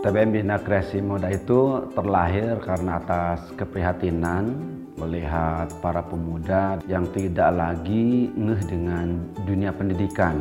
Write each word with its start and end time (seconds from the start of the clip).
TBM 0.00 0.32
Bina 0.32 0.56
Kreasi 0.56 1.04
Muda 1.04 1.28
itu 1.28 1.84
terlahir 1.92 2.56
karena 2.64 2.96
atas 2.96 3.52
keprihatinan 3.52 4.48
melihat 4.96 5.68
para 5.84 6.00
pemuda 6.00 6.80
yang 6.88 7.04
tidak 7.12 7.52
lagi 7.52 8.32
ngeh 8.32 8.64
dengan 8.64 9.20
dunia 9.44 9.76
pendidikan. 9.76 10.40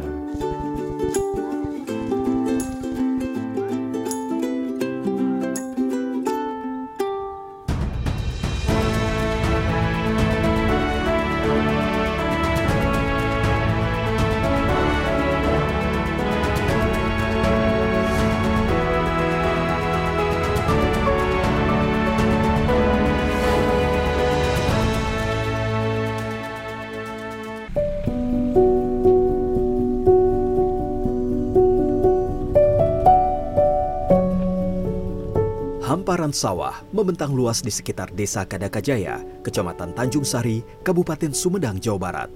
Hamparan 35.90 36.30
sawah 36.30 36.86
membentang 36.94 37.34
luas 37.34 37.66
di 37.66 37.74
sekitar 37.74 38.14
Desa 38.14 38.46
Kadakajaya, 38.46 39.26
Kecamatan 39.42 39.98
Tanjung 39.98 40.22
Sari, 40.22 40.62
Kabupaten 40.86 41.34
Sumedang, 41.34 41.82
Jawa 41.82 41.98
Barat. 41.98 42.30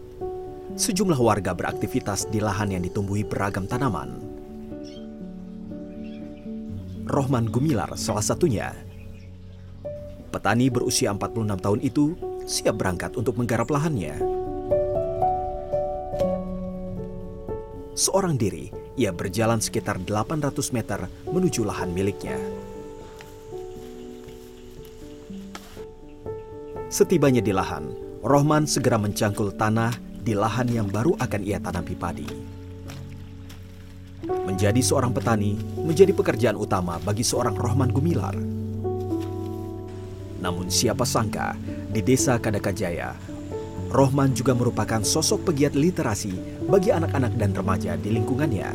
Sejumlah 0.73 1.21
warga 1.21 1.53
beraktivitas 1.53 2.25
di 2.34 2.41
lahan 2.41 2.73
yang 2.73 2.81
ditumbuhi 2.81 3.21
beragam 3.21 3.70
tanaman. 3.70 4.17
Rohman 7.05 7.45
Gumilar 7.45 7.94
salah 7.94 8.25
satunya. 8.25 8.73
Petani 10.33 10.73
berusia 10.73 11.14
46 11.14 11.53
tahun 11.61 11.80
itu 11.86 12.17
siap 12.49 12.81
berangkat 12.81 13.14
untuk 13.22 13.38
menggarap 13.38 13.70
lahannya. 13.70 14.17
Seorang 17.94 18.33
diri, 18.33 18.73
ia 18.97 19.14
berjalan 19.14 19.61
sekitar 19.61 20.02
800 20.02 20.73
meter 20.73 21.05
menuju 21.30 21.61
lahan 21.61 21.94
miliknya. 21.94 22.42
Setibanya 26.94 27.41
di 27.41 27.49
lahan, 27.49 27.89
Rohman 28.22 28.69
segera 28.69 29.02
mencangkul 29.02 29.58
tanah 29.58 29.97
di 30.22 30.38
lahan 30.38 30.69
yang 30.69 30.86
baru 30.86 31.17
akan 31.17 31.41
ia 31.41 31.58
tanami 31.58 31.97
padi. 31.97 32.30
Menjadi 34.30 34.77
seorang 34.77 35.09
petani 35.09 35.58
menjadi 35.73 36.14
pekerjaan 36.14 36.53
utama 36.53 37.02
bagi 37.02 37.25
seorang 37.25 37.58
Rohman 37.58 37.89
Gumilar. 37.89 38.38
Namun 40.38 40.69
siapa 40.69 41.02
sangka 41.02 41.58
di 41.89 42.05
desa 42.05 42.38
Kadakajaya, 42.38 43.17
Rohman 43.89 44.38
juga 44.38 44.53
merupakan 44.53 45.02
sosok 45.02 45.49
pegiat 45.49 45.73
literasi 45.73 46.61
bagi 46.69 46.94
anak-anak 46.94 47.33
dan 47.41 47.58
remaja 47.58 47.97
di 47.97 48.14
lingkungannya. 48.14 48.69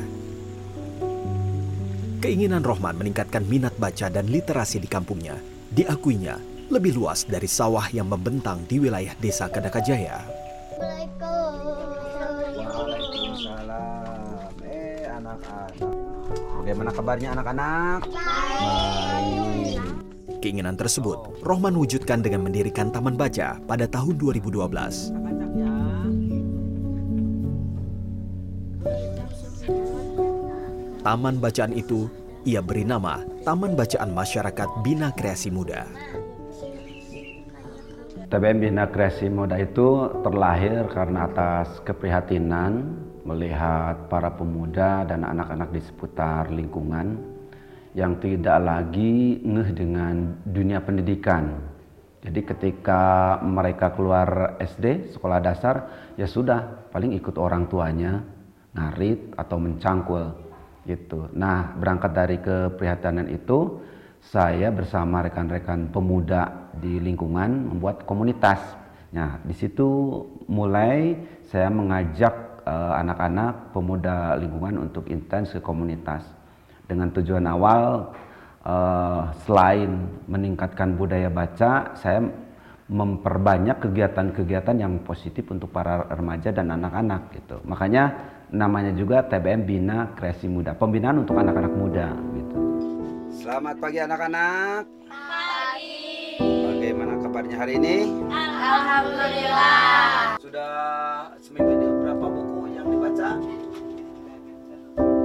Keinginan 2.19 2.67
Rohman 2.67 2.99
meningkatkan 2.99 3.47
minat 3.47 3.79
baca 3.79 4.11
dan 4.11 4.27
literasi 4.27 4.83
di 4.83 4.91
kampungnya 4.91 5.39
diakuinya 5.71 6.58
lebih 6.69 7.01
luas 7.01 7.25
dari 7.25 7.49
sawah 7.49 7.89
yang 7.89 8.13
membentang 8.13 8.61
di 8.69 8.77
wilayah 8.77 9.17
desa 9.17 9.49
Kadakajaya. 9.49 10.21
Waalaikumsalam. 12.69 14.53
Eh 14.69 15.09
anak-anak. 15.09 15.97
Bagaimana 16.61 16.91
kabarnya 16.93 17.33
anak-anak? 17.33 18.05
Baik. 18.13 19.81
Keinginan 20.39 20.79
tersebut, 20.79 21.43
Rohman 21.43 21.75
wujudkan 21.75 22.23
dengan 22.23 22.47
mendirikan 22.47 22.95
Taman 22.95 23.19
Baca 23.19 23.59
pada 23.65 23.89
tahun 23.91 24.21
2012. 24.21 25.11
Taman 31.03 31.41
bacaan 31.41 31.73
itu 31.73 32.13
ia 32.45 32.61
beri 32.61 32.85
nama 32.85 33.25
Taman 33.43 33.73
Bacaan 33.73 34.13
Masyarakat 34.13 34.69
Bina 34.85 35.09
Kreasi 35.17 35.49
Muda. 35.49 35.89
TBM 38.29 38.61
Bina 38.61 38.85
Kreasi 38.93 39.33
Muda 39.33 39.57
itu 39.57 40.05
terlahir 40.21 40.85
karena 40.93 41.25
atas 41.25 41.81
keprihatinan 41.81 42.93
melihat 43.25 44.05
para 44.13 44.29
pemuda 44.29 45.09
dan 45.09 45.25
anak-anak 45.25 45.73
di 45.73 45.81
seputar 45.81 46.53
lingkungan 46.53 47.25
yang 47.97 48.21
tidak 48.21 48.61
lagi 48.61 49.41
ngeh 49.41 49.73
dengan 49.73 50.45
dunia 50.45 50.85
pendidikan. 50.85 51.57
Jadi 52.21 52.45
ketika 52.45 53.41
mereka 53.41 53.97
keluar 53.97 54.61
SD, 54.61 55.09
sekolah 55.09 55.41
dasar, 55.41 55.89
ya 56.21 56.29
sudah, 56.29 56.93
paling 56.93 57.17
ikut 57.17 57.33
orang 57.41 57.65
tuanya, 57.65 58.21
ngarit 58.77 59.33
atau 59.41 59.57
mencangkul 59.57 60.37
gitu. 60.85 61.33
Nah, 61.33 61.73
berangkat 61.81 62.13
dari 62.13 62.37
keprihatinan 62.45 63.33
itu, 63.33 63.81
saya 64.21 64.69
bersama 64.75 65.23
rekan-rekan 65.25 65.89
pemuda 65.95 66.71
di 66.77 66.99
lingkungan 66.99 67.75
membuat 67.75 68.05
komunitas. 68.05 68.61
Nah, 69.15 69.41
di 69.41 69.57
situ 69.57 70.21
mulai 70.51 71.17
saya 71.49 71.73
mengajak 71.73 72.61
anak-anak 72.69 73.55
uh, 73.55 73.65
pemuda 73.73 74.37
lingkungan 74.37 74.85
untuk 74.85 75.09
intens 75.09 75.57
ke 75.57 75.61
komunitas 75.65 76.21
dengan 76.85 77.09
tujuan 77.17 77.49
awal 77.49 78.13
uh, 78.69 79.33
selain 79.49 79.89
meningkatkan 80.29 80.93
budaya 80.93 81.33
baca, 81.33 81.97
saya 81.97 82.21
memperbanyak 82.89 83.85
kegiatan-kegiatan 83.85 84.77
yang 84.81 85.01
positif 85.05 85.45
untuk 85.53 85.69
para 85.69 86.09
remaja 86.09 86.53
dan 86.53 86.73
anak-anak 86.73 87.33
gitu. 87.37 87.61
Makanya 87.69 88.17
namanya 88.49 88.97
juga 88.97 89.25
TBM 89.29 89.65
Bina 89.69 90.13
Kreasi 90.17 90.49
Muda, 90.49 90.73
pembinaan 90.73 91.21
untuk 91.21 91.37
anak-anak 91.37 91.73
muda 91.77 92.17
gitu. 92.33 92.68
Selamat 93.49 93.81
pagi 93.81 93.97
anak-anak. 93.97 94.83
Pagi. 95.09 96.37
Bagaimana 96.69 97.17
kabarnya 97.17 97.57
hari 97.57 97.81
ini? 97.81 97.97
Alhamdulillah. 98.29 100.37
Sudah 100.37 100.77
seminggu 101.41 101.73
ini 101.81 101.87
berapa 101.97 102.27
buku 102.29 102.61
yang 102.77 102.93
dibaca? 102.93 103.41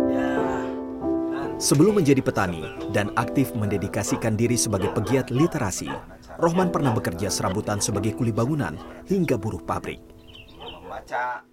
Ya. 0.07 0.39
Sebelum 1.59 1.99
menjadi 1.99 2.23
petani 2.23 2.63
dan 2.95 3.11
aktif 3.19 3.51
mendedikasikan 3.59 4.39
diri 4.39 4.55
sebagai 4.55 4.95
pegiat 4.95 5.27
literasi, 5.27 5.91
Rohman 6.39 6.71
pernah 6.71 6.95
bekerja 6.95 7.27
serabutan 7.27 7.83
sebagai 7.83 8.15
kuli 8.15 8.31
bangunan 8.31 8.79
hingga 9.03 9.35
buruh 9.35 9.59
pabrik. 9.59 9.99
Membaca 10.63 11.43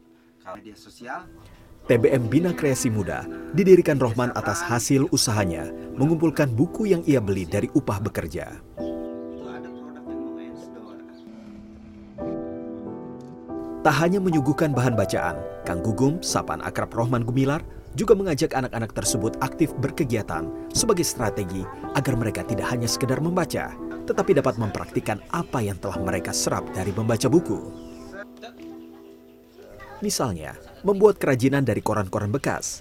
media 0.55 0.79
sosial 0.79 1.27
TBM 1.89 2.29
Bina 2.29 2.53
Kreasi 2.53 2.93
Muda 2.93 3.25
didirikan 3.57 3.97
Rohman 3.97 4.35
atas 4.37 4.61
hasil 4.61 5.09
usahanya 5.15 5.73
mengumpulkan 5.97 6.53
buku 6.53 6.93
yang 6.93 7.01
ia 7.09 7.23
beli 7.23 7.49
dari 7.49 7.73
upah 7.73 8.01
bekerja. 8.01 8.61
Tak 13.81 13.97
hanya 13.97 14.21
menyuguhkan 14.21 14.77
bahan 14.77 14.93
bacaan, 14.93 15.41
Kang 15.65 15.81
Gugum, 15.81 16.21
sapaan 16.21 16.61
akrab 16.61 16.93
Rohman 16.93 17.25
Gumilar, 17.25 17.65
juga 17.97 18.13
mengajak 18.13 18.53
anak-anak 18.53 18.93
tersebut 18.93 19.41
aktif 19.41 19.73
berkegiatan 19.81 20.47
sebagai 20.77 21.03
strategi 21.03 21.65
agar 21.97 22.15
mereka 22.15 22.45
tidak 22.45 22.69
hanya 22.69 22.85
sekedar 22.85 23.25
membaca, 23.25 23.73
tetapi 24.05 24.37
dapat 24.37 24.61
mempraktikkan 24.61 25.19
apa 25.33 25.65
yang 25.65 25.81
telah 25.81 25.97
mereka 25.97 26.31
serap 26.31 26.69
dari 26.77 26.93
membaca 26.93 27.27
buku. 27.27 27.73
Misalnya, 30.05 30.57
membuat 30.81 31.21
kerajinan 31.21 31.65
dari 31.65 31.85
koran-koran 31.85 32.33
bekas. 32.33 32.81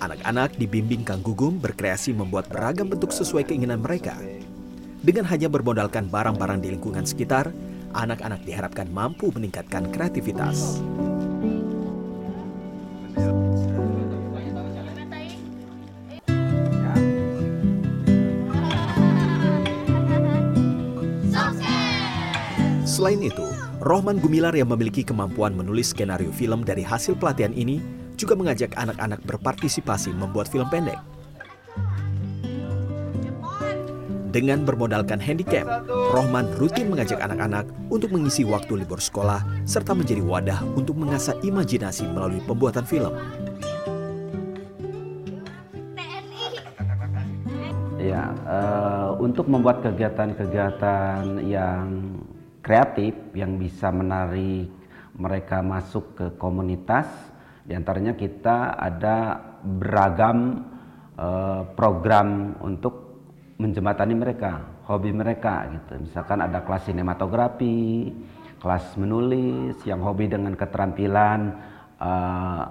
Anak-anak 0.00 0.56
dibimbing 0.58 1.06
Kang 1.06 1.22
Gugum 1.22 1.60
berkreasi 1.62 2.12
membuat 2.16 2.50
beragam 2.50 2.90
bentuk 2.90 3.14
sesuai 3.14 3.46
keinginan 3.46 3.80
mereka. 3.80 4.16
Dengan 5.04 5.28
hanya 5.28 5.52
bermodalkan 5.52 6.08
barang-barang 6.08 6.64
di 6.64 6.72
lingkungan 6.72 7.04
sekitar, 7.04 7.52
anak-anak 7.92 8.42
diharapkan 8.42 8.88
mampu 8.88 9.28
meningkatkan 9.30 9.92
kreativitas. 9.92 10.80
Selain 22.84 23.20
itu, 23.20 23.53
Rohman 23.84 24.16
Gumilar 24.16 24.56
yang 24.56 24.72
memiliki 24.72 25.04
kemampuan 25.04 25.52
menulis 25.52 25.92
skenario 25.92 26.32
film 26.32 26.64
dari 26.64 26.80
hasil 26.80 27.20
pelatihan 27.20 27.52
ini 27.52 27.84
juga 28.16 28.32
mengajak 28.32 28.72
anak-anak 28.80 29.20
berpartisipasi 29.28 30.08
membuat 30.16 30.48
film 30.48 30.64
pendek. 30.72 30.96
Dengan 34.32 34.64
bermodalkan 34.64 35.20
handicap, 35.20 35.84
Rohman 36.16 36.48
rutin 36.56 36.88
mengajak 36.88 37.20
anak-anak 37.20 37.68
untuk 37.92 38.08
mengisi 38.08 38.40
waktu 38.48 38.72
libur 38.72 39.04
sekolah 39.04 39.44
serta 39.68 39.92
menjadi 39.92 40.24
wadah 40.24 40.64
untuk 40.80 40.96
mengasah 40.96 41.36
imajinasi 41.44 42.08
melalui 42.08 42.40
pembuatan 42.48 42.88
film. 42.88 43.12
Ya, 48.00 48.32
uh, 48.48 49.12
untuk 49.20 49.44
membuat 49.44 49.84
kegiatan-kegiatan 49.84 51.44
yang 51.44 51.84
kreatif 52.64 53.12
yang 53.36 53.60
bisa 53.60 53.92
menarik 53.92 54.72
mereka 55.14 55.60
masuk 55.60 56.16
ke 56.16 56.26
komunitas, 56.40 57.06
di 57.62 57.76
antaranya 57.76 58.16
kita 58.16 58.74
ada 58.74 59.38
beragam 59.62 60.64
uh, 61.14 61.62
program 61.76 62.58
untuk 62.64 63.04
menjembatani 63.60 64.16
mereka, 64.16 64.64
hobi 64.90 65.14
mereka 65.14 65.70
gitu. 65.70 66.08
Misalkan 66.08 66.42
ada 66.42 66.66
kelas 66.66 66.90
sinematografi, 66.90 68.10
kelas 68.58 68.98
menulis, 68.98 69.78
yang 69.86 70.02
hobi 70.02 70.26
dengan 70.26 70.58
keterampilan 70.58 71.40
uh, 72.02 72.62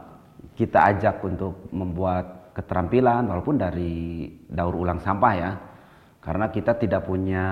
kita 0.53 0.91
ajak 0.93 1.23
untuk 1.23 1.71
membuat 1.71 2.51
keterampilan 2.53 3.25
walaupun 3.31 3.55
dari 3.55 4.27
daur 4.51 4.75
ulang 4.75 4.99
sampah 4.99 5.33
ya. 5.37 5.51
Karena 6.19 6.51
kita 6.51 6.75
tidak 6.75 7.07
punya 7.07 7.45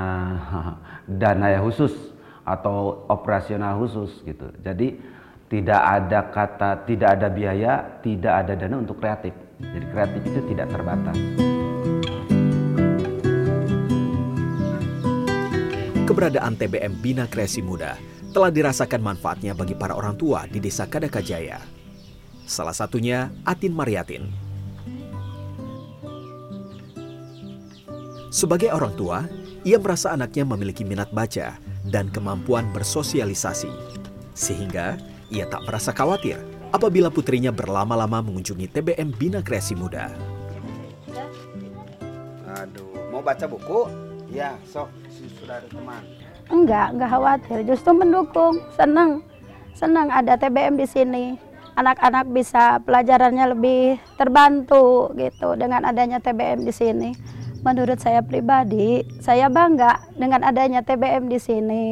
dana 1.22 1.48
yang 1.48 1.64
khusus 1.64 2.11
atau 2.44 3.06
operasional 3.08 3.78
khusus 3.82 4.24
gitu. 4.26 4.50
Jadi 4.62 4.98
tidak 5.52 5.82
ada 5.84 6.20
kata 6.32 6.70
tidak 6.88 7.20
ada 7.20 7.28
biaya 7.28 8.02
tidak 8.02 8.34
ada 8.46 8.54
dana 8.56 8.76
untuk 8.80 8.98
kreatif. 8.98 9.36
Jadi 9.62 9.86
kreatif 9.92 10.22
itu 10.26 10.40
tidak 10.54 10.68
terbatas. 10.74 11.18
Keberadaan 16.08 16.60
TBM 16.60 16.94
Bina 17.00 17.24
Kreasi 17.30 17.64
Muda 17.64 17.96
telah 18.36 18.52
dirasakan 18.52 19.00
manfaatnya 19.00 19.56
bagi 19.56 19.76
para 19.76 19.96
orang 19.96 20.20
tua 20.20 20.44
di 20.48 20.60
desa 20.60 20.84
Kadakajaya. 20.84 21.60
Salah 22.44 22.76
satunya 22.76 23.32
Atin 23.48 23.72
Mariatin, 23.72 24.28
Sebagai 28.32 28.72
orang 28.72 28.96
tua, 28.96 29.28
ia 29.68 29.76
merasa 29.76 30.16
anaknya 30.16 30.48
memiliki 30.48 30.88
minat 30.88 31.12
baca 31.12 31.60
dan 31.88 32.12
kemampuan 32.13 32.69
bersosialisasi. 32.75 33.72
Sehingga 34.38 35.00
ia 35.31 35.48
tak 35.50 35.66
merasa 35.66 35.89
khawatir 35.95 36.38
apabila 36.72 37.12
putrinya 37.12 37.50
berlama-lama 37.50 38.24
mengunjungi 38.24 38.68
TBM 38.72 39.10
Bina 39.16 39.39
Kreasi 39.42 39.74
Muda. 39.74 40.12
Aduh, 42.62 43.10
mau 43.10 43.24
baca 43.24 43.48
buku? 43.48 43.88
Ya, 44.31 44.56
sok, 44.68 44.88
sudah 45.39 45.60
ada 45.60 45.68
teman. 45.68 46.04
Enggak, 46.51 46.88
enggak 46.95 47.10
khawatir, 47.12 47.57
justru 47.68 47.92
mendukung, 47.95 48.60
senang. 48.75 49.24
Senang 49.75 50.12
ada 50.12 50.36
TBM 50.36 50.75
di 50.75 50.88
sini. 50.88 51.25
Anak-anak 51.80 52.28
bisa 52.36 52.83
pelajarannya 52.83 53.56
lebih 53.56 53.95
terbantu 54.19 55.16
gitu 55.16 55.56
dengan 55.56 55.88
adanya 55.88 56.19
TBM 56.19 56.68
di 56.68 56.74
sini 56.75 57.10
menurut 57.62 58.02
saya 58.02 58.25
pribadi, 58.25 59.06
saya 59.22 59.48
bangga 59.48 60.02
dengan 60.18 60.42
adanya 60.42 60.81
TBM 60.81 61.30
di 61.30 61.38
sini. 61.38 61.88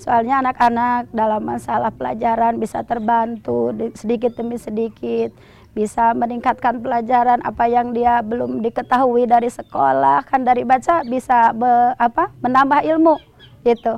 Soalnya 0.00 0.42
anak-anak 0.42 1.12
dalam 1.14 1.46
masalah 1.46 1.92
pelajaran 1.94 2.58
bisa 2.58 2.82
terbantu 2.82 3.70
sedikit 3.94 4.34
demi 4.34 4.58
sedikit, 4.58 5.30
bisa 5.76 6.10
meningkatkan 6.16 6.82
pelajaran 6.82 7.38
apa 7.44 7.64
yang 7.70 7.94
dia 7.94 8.18
belum 8.24 8.64
diketahui 8.64 9.28
dari 9.28 9.52
sekolah, 9.52 10.26
kan 10.26 10.42
dari 10.42 10.66
baca 10.66 11.06
bisa 11.06 11.54
be, 11.54 11.94
apa, 12.00 12.32
menambah 12.42 12.82
ilmu 12.82 13.14
gitu. 13.62 13.94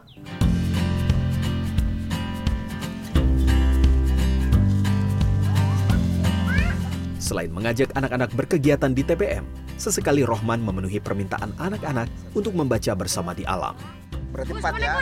Selain 7.16 7.48
mengajak 7.48 7.88
anak-anak 7.96 8.28
berkegiatan 8.36 8.92
di 8.92 9.00
TPM, 9.00 9.63
sesekali 9.76 10.22
Rohman 10.22 10.62
memenuhi 10.62 10.98
permintaan 11.02 11.54
anak-anak 11.58 12.06
untuk 12.34 12.54
membaca 12.54 12.92
bersama 12.94 13.34
di 13.34 13.46
alam. 13.46 13.74
Ya. 14.78 14.98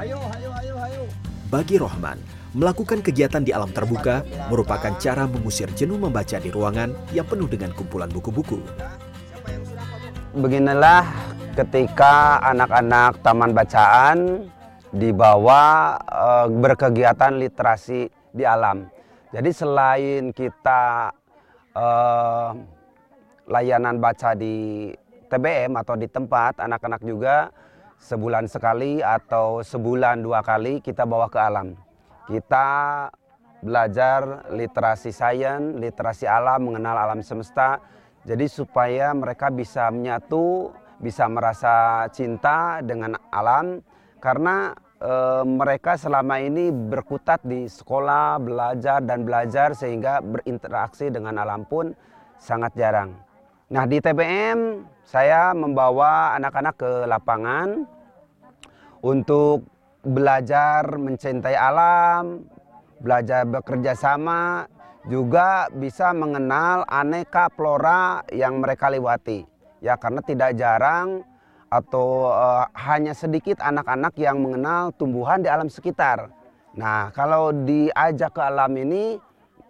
Ayo, 0.00 0.16
ayo, 0.38 0.50
ayo, 0.56 0.74
ayo. 0.80 1.02
Bagi 1.52 1.76
Rohman, 1.76 2.16
melakukan 2.56 3.04
kegiatan 3.04 3.44
di 3.44 3.52
alam 3.52 3.68
terbuka 3.68 4.24
merupakan 4.48 4.96
cara 4.96 5.28
mengusir 5.28 5.68
jenuh 5.76 6.00
membaca 6.00 6.40
di 6.40 6.48
ruangan 6.48 6.96
yang 7.12 7.28
penuh 7.28 7.44
dengan 7.48 7.76
kumpulan 7.76 8.08
buku-buku. 8.08 8.56
Beginilah 10.32 11.04
ketika 11.52 12.40
anak-anak 12.40 13.20
taman 13.20 13.52
bacaan 13.52 14.48
dibawa 14.96 15.96
e, 16.08 16.28
berkegiatan 16.56 17.36
literasi 17.36 18.08
di 18.32 18.48
alam. 18.48 18.88
Jadi 19.32 19.48
selain 19.48 20.28
kita 20.36 21.08
uh, 21.72 22.52
layanan 23.46 23.98
baca 23.98 24.36
di 24.36 24.90
TBM 25.32 25.72
atau 25.80 25.96
di 25.96 26.06
tempat 26.06 26.60
anak-anak 26.60 27.00
juga 27.02 27.48
sebulan 28.02 28.50
sekali 28.50 28.98
atau 28.98 29.62
sebulan 29.62 30.20
dua 30.20 30.42
kali 30.42 30.82
kita 30.82 31.06
bawa 31.06 31.30
ke 31.30 31.38
alam. 31.38 31.78
Kita 32.26 32.66
belajar 33.62 34.50
literasi 34.50 35.14
sains, 35.14 35.78
literasi 35.78 36.26
alam, 36.26 36.66
mengenal 36.66 36.98
alam 36.98 37.22
semesta. 37.22 37.78
Jadi 38.26 38.46
supaya 38.50 39.14
mereka 39.14 39.50
bisa 39.50 39.90
menyatu, 39.90 40.70
bisa 40.98 41.26
merasa 41.26 42.06
cinta 42.14 42.78
dengan 42.82 43.18
alam 43.34 43.82
karena 44.22 44.70
e, 45.02 45.42
mereka 45.42 45.98
selama 45.98 46.38
ini 46.38 46.70
berkutat 46.70 47.42
di 47.42 47.66
sekolah, 47.66 48.38
belajar 48.38 49.02
dan 49.02 49.26
belajar 49.26 49.74
sehingga 49.74 50.22
berinteraksi 50.22 51.10
dengan 51.10 51.42
alam 51.42 51.66
pun 51.66 51.90
sangat 52.38 52.78
jarang. 52.78 53.31
Nah 53.72 53.88
di 53.88 54.04
TPM 54.04 54.84
saya 55.00 55.56
membawa 55.56 56.36
anak-anak 56.36 56.76
ke 56.76 56.90
lapangan 57.08 57.88
untuk 59.00 59.64
belajar 60.04 61.00
mencintai 61.00 61.56
alam, 61.56 62.44
belajar 63.00 63.48
bekerja 63.48 63.96
sama, 63.96 64.68
juga 65.08 65.72
bisa 65.72 66.12
mengenal 66.12 66.84
aneka 66.84 67.48
flora 67.56 68.20
yang 68.28 68.60
mereka 68.60 68.92
lewati. 68.92 69.48
Ya 69.80 69.96
karena 69.96 70.20
tidak 70.20 70.52
jarang 70.60 71.24
atau 71.72 72.28
uh, 72.28 72.68
hanya 72.76 73.16
sedikit 73.16 73.56
anak-anak 73.64 74.12
yang 74.20 74.36
mengenal 74.36 74.92
tumbuhan 75.00 75.40
di 75.40 75.48
alam 75.48 75.72
sekitar. 75.72 76.28
Nah, 76.76 77.08
kalau 77.16 77.56
diajak 77.56 78.36
ke 78.36 78.42
alam 78.44 78.76
ini, 78.76 79.16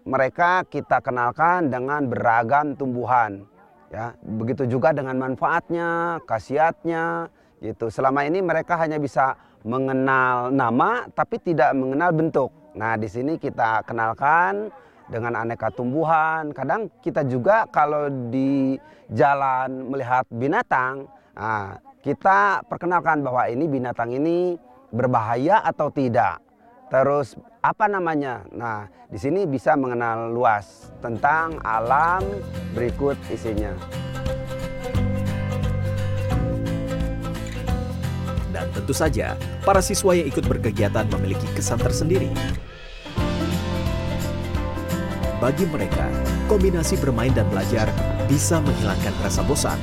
mereka 0.03 0.67
kita 0.67 0.99
kenalkan 0.99 1.71
dengan 1.71 2.11
beragam 2.11 2.75
tumbuhan. 2.75 3.52
Ya, 3.93 4.17
begitu 4.25 4.65
juga 4.65 4.97
dengan 4.97 5.21
manfaatnya, 5.21 6.17
khasiatnya, 6.25 7.29
gitu. 7.61 7.93
Selama 7.93 8.25
ini 8.25 8.41
mereka 8.41 8.81
hanya 8.81 8.97
bisa 8.97 9.37
mengenal 9.69 10.49
nama, 10.49 11.05
tapi 11.13 11.37
tidak 11.37 11.77
mengenal 11.77 12.09
bentuk. 12.17 12.49
Nah, 12.73 12.97
di 12.97 13.05
sini 13.05 13.37
kita 13.37 13.85
kenalkan 13.85 14.73
dengan 15.13 15.37
aneka 15.37 15.69
tumbuhan. 15.77 16.57
Kadang 16.57 16.89
kita 17.05 17.21
juga 17.29 17.69
kalau 17.69 18.09
di 18.33 18.81
jalan 19.13 19.93
melihat 19.93 20.25
binatang, 20.33 21.05
nah, 21.37 21.77
kita 22.01 22.65
perkenalkan 22.65 23.21
bahwa 23.21 23.45
ini 23.53 23.69
binatang 23.69 24.09
ini 24.09 24.57
berbahaya 24.89 25.61
atau 25.69 25.93
tidak. 25.93 26.41
Terus 26.93 27.41
apa 27.65 27.89
namanya? 27.89 28.45
Nah, 28.53 28.85
di 29.09 29.17
sini 29.17 29.49
bisa 29.49 29.73
mengenal 29.81 30.29
luas 30.29 30.93
tentang 31.01 31.57
alam 31.65 32.21
berikut 32.77 33.17
isinya. 33.33 33.73
Dan 38.53 38.69
tentu 38.77 38.93
saja, 38.93 39.41
para 39.65 39.81
siswa 39.81 40.13
yang 40.13 40.29
ikut 40.29 40.45
berkegiatan 40.45 41.09
memiliki 41.17 41.49
kesan 41.57 41.81
tersendiri. 41.81 42.29
Bagi 45.41 45.65
mereka, 45.73 46.13
kombinasi 46.45 47.01
bermain 47.01 47.33
dan 47.33 47.49
belajar 47.49 47.89
bisa 48.29 48.61
menghilangkan 48.61 49.17
rasa 49.25 49.41
bosan. 49.49 49.81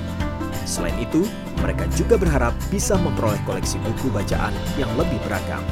Selain 0.69 0.95
itu, 1.01 1.25
mereka 1.65 1.89
juga 1.97 2.21
berharap 2.21 2.53
bisa 2.69 2.93
memperoleh 3.01 3.41
koleksi 3.49 3.81
buku 3.81 4.13
bacaan 4.13 4.53
yang 4.77 4.93
lebih 4.93 5.17
beragam. 5.25 5.65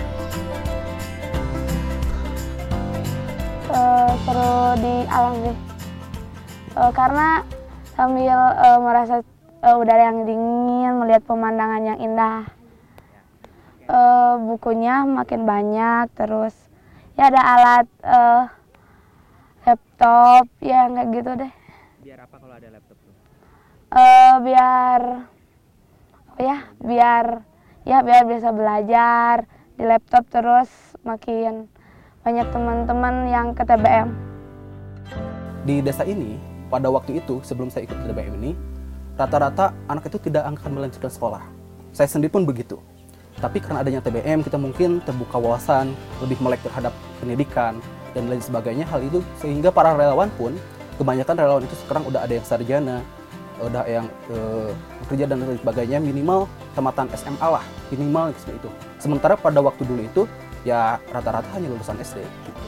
Uh, 3.68 4.08
seru 4.24 4.80
di 4.80 4.96
alam 5.12 5.34
sih, 5.44 5.58
uh, 6.80 6.88
karena 6.96 7.44
sambil 8.00 8.40
uh, 8.56 8.80
merasa 8.80 9.20
uh, 9.60 9.76
udara 9.76 10.08
yang 10.08 10.24
dingin, 10.24 11.04
melihat 11.04 11.28
pemandangan 11.28 11.84
yang 11.84 12.00
indah. 12.00 12.48
Uh, 13.92 14.40
bukunya 14.40 15.04
makin 15.04 15.44
banyak, 15.44 16.08
terus 16.16 16.56
ya 17.20 17.28
ada 17.28 17.42
alat 17.44 17.88
uh, 18.08 18.44
laptop, 19.68 20.48
ya 20.64 20.88
nggak 20.88 21.08
gitu 21.12 21.32
deh. 21.36 21.52
Biar 22.08 22.24
apa 22.24 22.36
kalau 22.40 22.56
ada 22.56 22.72
laptop 22.72 22.98
tuh? 23.04 23.14
Uh, 23.92 24.36
biar 24.48 25.02
ya 26.40 26.58
biar 26.80 27.26
ya 27.84 28.00
biar 28.00 28.24
bisa 28.32 28.56
belajar 28.56 29.44
di 29.76 29.84
laptop 29.84 30.24
terus 30.32 30.72
makin 31.04 31.68
banyak 32.28 32.48
teman-teman 32.52 33.16
yang 33.32 33.48
ke 33.56 33.64
TBM. 33.64 34.12
Di 35.64 35.80
desa 35.80 36.04
ini 36.04 36.36
pada 36.68 36.92
waktu 36.92 37.24
itu 37.24 37.40
sebelum 37.40 37.72
saya 37.72 37.88
ikut 37.88 37.96
TBM 38.04 38.36
ini 38.44 38.52
rata-rata 39.16 39.72
anak 39.88 40.12
itu 40.12 40.20
tidak 40.20 40.44
akan 40.44 40.76
melanjutkan 40.76 41.08
sekolah. 41.08 41.40
Saya 41.96 42.12
sendiri 42.12 42.36
pun 42.36 42.44
begitu. 42.44 42.84
Tapi 43.40 43.64
karena 43.64 43.80
adanya 43.80 44.04
TBM, 44.04 44.44
kita 44.44 44.60
mungkin 44.60 45.00
terbuka 45.08 45.40
wawasan, 45.40 45.96
lebih 46.20 46.36
melek 46.44 46.60
terhadap 46.68 46.92
pendidikan, 47.24 47.80
dan 48.12 48.28
lain 48.28 48.44
sebagainya. 48.44 48.84
Hal 48.92 49.08
itu 49.08 49.24
sehingga 49.40 49.72
para 49.72 49.96
relawan 49.96 50.28
pun, 50.36 50.52
kebanyakan 51.00 51.38
relawan 51.38 51.64
itu 51.64 51.80
sekarang 51.86 52.04
udah 52.12 52.28
ada 52.28 52.34
yang 52.34 52.44
sarjana, 52.44 52.98
udah 53.62 53.86
yang 53.88 54.06
eh, 54.34 54.74
bekerja 55.06 55.30
dan 55.30 55.46
lain 55.46 55.62
sebagainya, 55.62 55.98
minimal 56.02 56.50
tamatan 56.74 57.08
SMA 57.14 57.48
lah, 57.48 57.64
minimal 57.94 58.34
seperti 58.36 58.68
itu. 58.68 58.70
Sementara 58.98 59.38
pada 59.38 59.62
waktu 59.62 59.86
dulu 59.86 60.02
itu, 60.02 60.22
ya 60.68 61.00
rata-rata 61.16 61.48
hanya 61.56 61.72
lulusan 61.72 61.96
SD. 62.04 62.20
Gitu. 62.20 62.62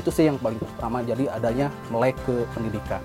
Itu 0.00 0.08
sih 0.08 0.24
yang 0.24 0.40
paling 0.40 0.56
pertama, 0.56 1.04
jadi 1.04 1.28
adanya 1.28 1.68
melek 1.92 2.16
ke 2.24 2.48
pendidikan. 2.56 3.04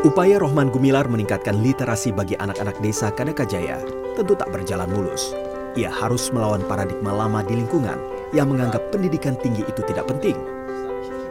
Upaya 0.00 0.42
Rohman 0.42 0.74
Gumilar 0.74 1.06
meningkatkan 1.06 1.62
literasi 1.62 2.10
bagi 2.10 2.34
anak-anak 2.34 2.82
desa 2.82 3.14
Kadakajaya 3.14 3.78
tentu 4.20 4.36
tak 4.36 4.52
berjalan 4.52 4.92
mulus. 4.92 5.32
Ia 5.80 5.88
harus 5.88 6.28
melawan 6.28 6.60
paradigma 6.68 7.16
lama 7.16 7.40
di 7.40 7.56
lingkungan 7.56 7.96
yang 8.36 8.52
menganggap 8.52 8.92
pendidikan 8.92 9.32
tinggi 9.40 9.64
itu 9.64 9.80
tidak 9.88 10.12
penting. 10.12 10.36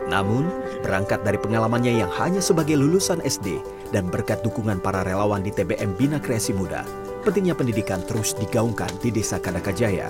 Namun, 0.10 0.50
berangkat 0.82 1.22
dari 1.22 1.38
pengalamannya 1.38 2.02
yang 2.02 2.10
hanya 2.18 2.42
sebagai 2.42 2.74
lulusan 2.74 3.22
SD 3.22 3.62
dan 3.94 4.10
berkat 4.10 4.42
dukungan 4.42 4.82
para 4.82 5.06
relawan 5.06 5.46
di 5.46 5.54
TBM 5.54 5.94
Bina 5.94 6.18
Kreasi 6.18 6.50
Muda, 6.50 6.82
pentingnya 7.22 7.54
pendidikan 7.54 8.02
terus 8.10 8.34
digaungkan 8.34 8.90
di 9.06 9.14
desa 9.14 9.38
Kadakajaya. 9.38 10.10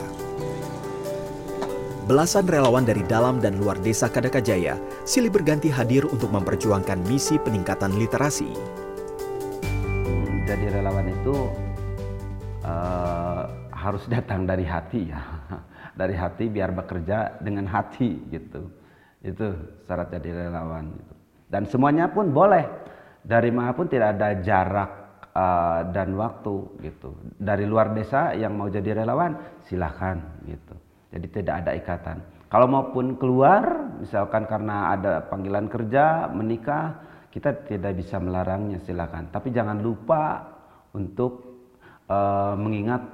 Belasan 2.08 2.50
relawan 2.50 2.88
dari 2.88 3.06
dalam 3.06 3.38
dan 3.44 3.60
luar 3.60 3.78
desa 3.78 4.10
Kadakajaya 4.10 4.80
silih 5.06 5.30
berganti 5.30 5.70
hadir 5.70 6.08
untuk 6.10 6.32
memperjuangkan 6.32 7.06
misi 7.06 7.38
peningkatan 7.38 7.94
literasi. 8.00 8.50
Jadi 10.50 10.66
relawan 10.74 11.06
itu 11.06 11.69
uh, 12.70 13.42
harus 13.74 14.06
datang 14.06 14.46
dari 14.46 14.66
hati 14.66 15.10
ya, 15.10 15.22
dari 16.00 16.14
hati 16.14 16.46
biar 16.46 16.70
bekerja 16.78 17.42
dengan 17.42 17.66
hati 17.66 18.30
gitu. 18.30 18.70
Itu 19.26 19.52
syarat 19.90 20.14
jadi 20.14 20.48
relawan. 20.48 20.94
Gitu. 20.94 21.14
Dan 21.50 21.66
semuanya 21.66 22.14
pun 22.14 22.30
boleh 22.30 22.70
dari 23.26 23.50
mana 23.50 23.74
pun 23.74 23.90
tidak 23.90 24.16
ada 24.16 24.38
jarak 24.40 24.92
uh, 25.34 25.82
dan 25.90 26.14
waktu 26.14 26.56
gitu. 26.86 27.18
Dari 27.42 27.66
luar 27.66 27.92
desa 27.98 28.38
yang 28.38 28.54
mau 28.54 28.70
jadi 28.70 29.02
relawan 29.02 29.34
silahkan 29.66 30.22
gitu 30.46 30.78
jadi 31.10 31.28
tidak 31.30 31.56
ada 31.66 31.72
ikatan. 31.74 32.18
Kalau 32.50 32.66
maupun 32.66 33.18
keluar, 33.18 33.94
misalkan 34.02 34.50
karena 34.50 34.94
ada 34.98 35.22
panggilan 35.30 35.70
kerja, 35.70 36.30
menikah, 36.30 36.98
kita 37.30 37.66
tidak 37.70 37.98
bisa 37.98 38.18
melarangnya 38.18 38.82
silakan. 38.82 39.30
Tapi 39.30 39.54
jangan 39.54 39.78
lupa 39.82 40.50
untuk 40.94 41.49
uh, 42.10 42.58
mengingat 42.58 43.06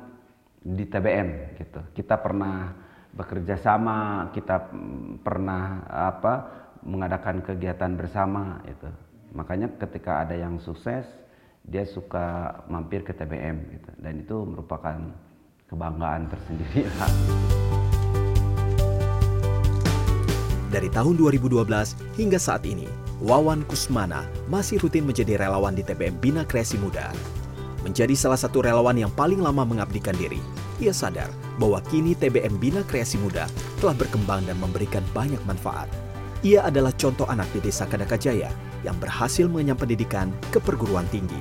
di 0.65 0.87
TBM 0.87 1.59
gitu. 1.61 1.83
Kita 1.93 2.17
pernah 2.17 2.73
bekerja 3.13 3.55
sama, 3.59 4.31
kita 4.33 4.71
pernah 5.21 5.85
apa 5.87 6.33
mengadakan 6.81 7.45
kegiatan 7.45 7.93
bersama 7.93 8.63
itu. 8.65 8.89
Makanya 9.35 9.69
ketika 9.77 10.25
ada 10.25 10.33
yang 10.33 10.57
sukses, 10.63 11.05
dia 11.67 11.85
suka 11.85 12.57
mampir 12.71 13.03
ke 13.03 13.13
TBM 13.13 13.57
gitu. 13.77 13.89
Dan 13.99 14.23
itu 14.23 14.37
merupakan 14.47 14.97
kebanggaan 15.69 16.31
tersendiri. 16.31 16.87
Dari 20.75 20.91
tahun 20.91 21.15
2012 21.15 22.19
hingga 22.19 22.35
saat 22.35 22.67
ini, 22.67 22.83
Wawan 23.23 23.63
Kusmana 23.63 24.27
masih 24.51 24.75
rutin 24.83 25.07
menjadi 25.07 25.39
relawan 25.39 25.71
di 25.71 25.87
TBM 25.87 26.19
Bina 26.19 26.43
Kreasi 26.43 26.75
Muda. 26.75 27.15
Menjadi 27.86 28.18
salah 28.18 28.42
satu 28.42 28.65
relawan 28.65 28.98
yang 28.98 29.13
paling 29.13 29.46
lama 29.46 29.62
mengabdikan 29.62 30.18
diri, 30.18 30.42
ia 30.82 30.89
sadar 30.89 31.30
bahwa 31.62 31.77
kini 31.86 32.18
TBM 32.18 32.58
Bina 32.58 32.82
Kreasi 32.82 33.22
Muda 33.22 33.46
telah 33.77 33.94
berkembang 33.94 34.42
dan 34.50 34.58
memberikan 34.58 35.06
banyak 35.13 35.38
manfaat. 35.46 35.86
Ia 36.42 36.65
adalah 36.65 36.89
contoh 36.98 37.30
anak 37.30 37.46
di 37.54 37.62
desa 37.62 37.86
Kadakajaya 37.86 38.50
yang 38.82 38.98
berhasil 38.98 39.46
mengenyam 39.46 39.77
pendidikan 39.77 40.34
ke 40.50 40.58
perguruan 40.58 41.06
tinggi. 41.13 41.38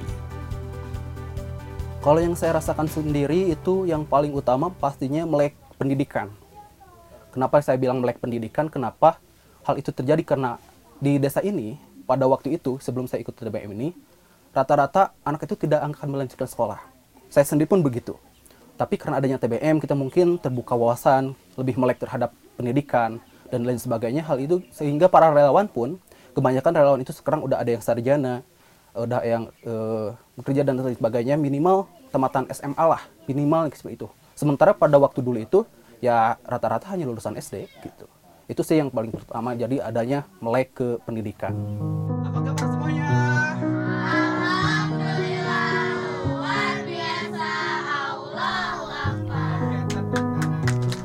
Kalau 2.05 2.21
yang 2.21 2.37
saya 2.37 2.61
rasakan 2.61 2.93
sendiri 2.93 3.49
itu 3.49 3.89
yang 3.89 4.05
paling 4.05 4.37
utama 4.37 4.69
pastinya 4.69 5.25
melek 5.25 5.57
pendidikan. 5.81 6.29
Kenapa 7.33 7.65
saya 7.65 7.81
bilang 7.81 8.05
melek 8.05 8.21
pendidikan? 8.21 8.69
Kenapa 8.69 9.17
hal 9.65 9.81
itu 9.81 9.89
terjadi 9.97 10.21
karena 10.21 10.61
di 11.01 11.17
desa 11.17 11.41
ini 11.41 11.81
pada 12.05 12.29
waktu 12.29 12.61
itu 12.61 12.77
sebelum 12.85 13.09
saya 13.09 13.25
ikut 13.25 13.33
TBM 13.33 13.73
ini 13.73 13.97
rata-rata 14.55 15.11
anak 15.27 15.51
itu 15.51 15.59
tidak 15.59 15.83
akan 15.83 16.09
melanjutkan 16.09 16.47
sekolah. 16.47 16.79
Saya 17.27 17.43
sendiri 17.43 17.67
pun 17.67 17.83
begitu. 17.83 18.15
Tapi 18.79 18.95
karena 18.95 19.19
adanya 19.19 19.39
TBM 19.39 19.83
kita 19.83 19.99
mungkin 19.99 20.39
terbuka 20.39 20.79
wawasan, 20.79 21.35
lebih 21.59 21.75
melek 21.79 21.99
terhadap 21.99 22.31
pendidikan 22.55 23.19
dan 23.51 23.67
lain 23.67 23.79
sebagainya 23.79 24.23
hal 24.23 24.39
itu 24.39 24.63
sehingga 24.71 25.11
para 25.11 25.31
relawan 25.31 25.67
pun 25.67 25.99
kebanyakan 26.35 26.73
relawan 26.75 27.01
itu 27.03 27.11
sekarang 27.15 27.43
udah 27.43 27.59
ada 27.59 27.71
yang 27.71 27.83
sarjana, 27.83 28.43
udah 28.95 29.21
yang 29.27 29.51
uh, 29.67 30.15
bekerja 30.39 30.63
dan 30.63 30.79
lain 30.79 30.99
sebagainya 30.99 31.35
minimal 31.35 31.91
tamatan 32.15 32.47
SMA 32.55 32.83
lah, 32.83 33.03
minimal 33.27 33.71
seperti 33.75 33.99
itu. 34.03 34.09
Sementara 34.35 34.75
pada 34.75 34.99
waktu 34.99 35.23
dulu 35.23 35.39
itu 35.39 35.63
ya 36.03 36.39
rata-rata 36.43 36.95
hanya 36.95 37.07
lulusan 37.07 37.39
SD 37.39 37.71
gitu. 37.83 38.07
Itu 38.45 38.61
sih 38.61 38.77
yang 38.77 38.93
paling 38.93 39.09
pertama, 39.09 39.57
jadi 39.57 39.81
adanya 39.81 40.29
melek 40.37 40.77
ke 40.77 40.89
pendidikan. 41.07 41.57
Apa 42.29 42.44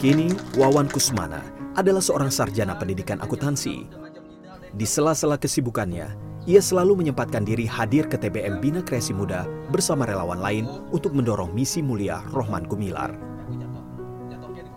Kini, 0.10 0.34
Wawan 0.58 0.90
Kusmana 0.90 1.38
adalah 1.78 2.02
seorang 2.02 2.34
sarjana 2.34 2.74
pendidikan 2.74 3.22
akuntansi. 3.22 3.86
Di 4.74 4.82
sela-sela 4.82 5.38
kesibukannya, 5.38 6.18
ia 6.50 6.62
selalu 6.66 6.98
menyempatkan 6.98 7.46
diri 7.46 7.70
hadir 7.70 8.10
ke 8.10 8.18
TBM 8.18 8.58
Bina 8.58 8.82
Kreasi 8.82 9.14
Muda 9.14 9.46
bersama 9.70 10.10
relawan 10.10 10.42
lain 10.42 10.66
untuk 10.90 11.14
mendorong 11.14 11.54
misi 11.54 11.86
mulia 11.86 12.26
Rohman 12.34 12.66
Gumilar. 12.66 13.14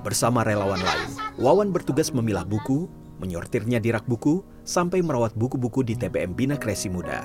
Bersama 0.05 0.45
relawan 0.45 0.85
lain, 0.85 1.09
Wawan 1.41 1.73
bertugas 1.73 2.13
memilah 2.13 2.45
buku, 2.45 2.85
menyortirnya 3.17 3.81
di 3.81 3.89
rak 3.89 4.05
buku, 4.05 4.45
sampai 4.69 5.01
merawat 5.01 5.33
buku-buku 5.33 5.81
di 5.81 5.97
TBM 5.97 6.37
Bina 6.37 6.61
Kresi 6.61 6.93
Muda. 6.93 7.25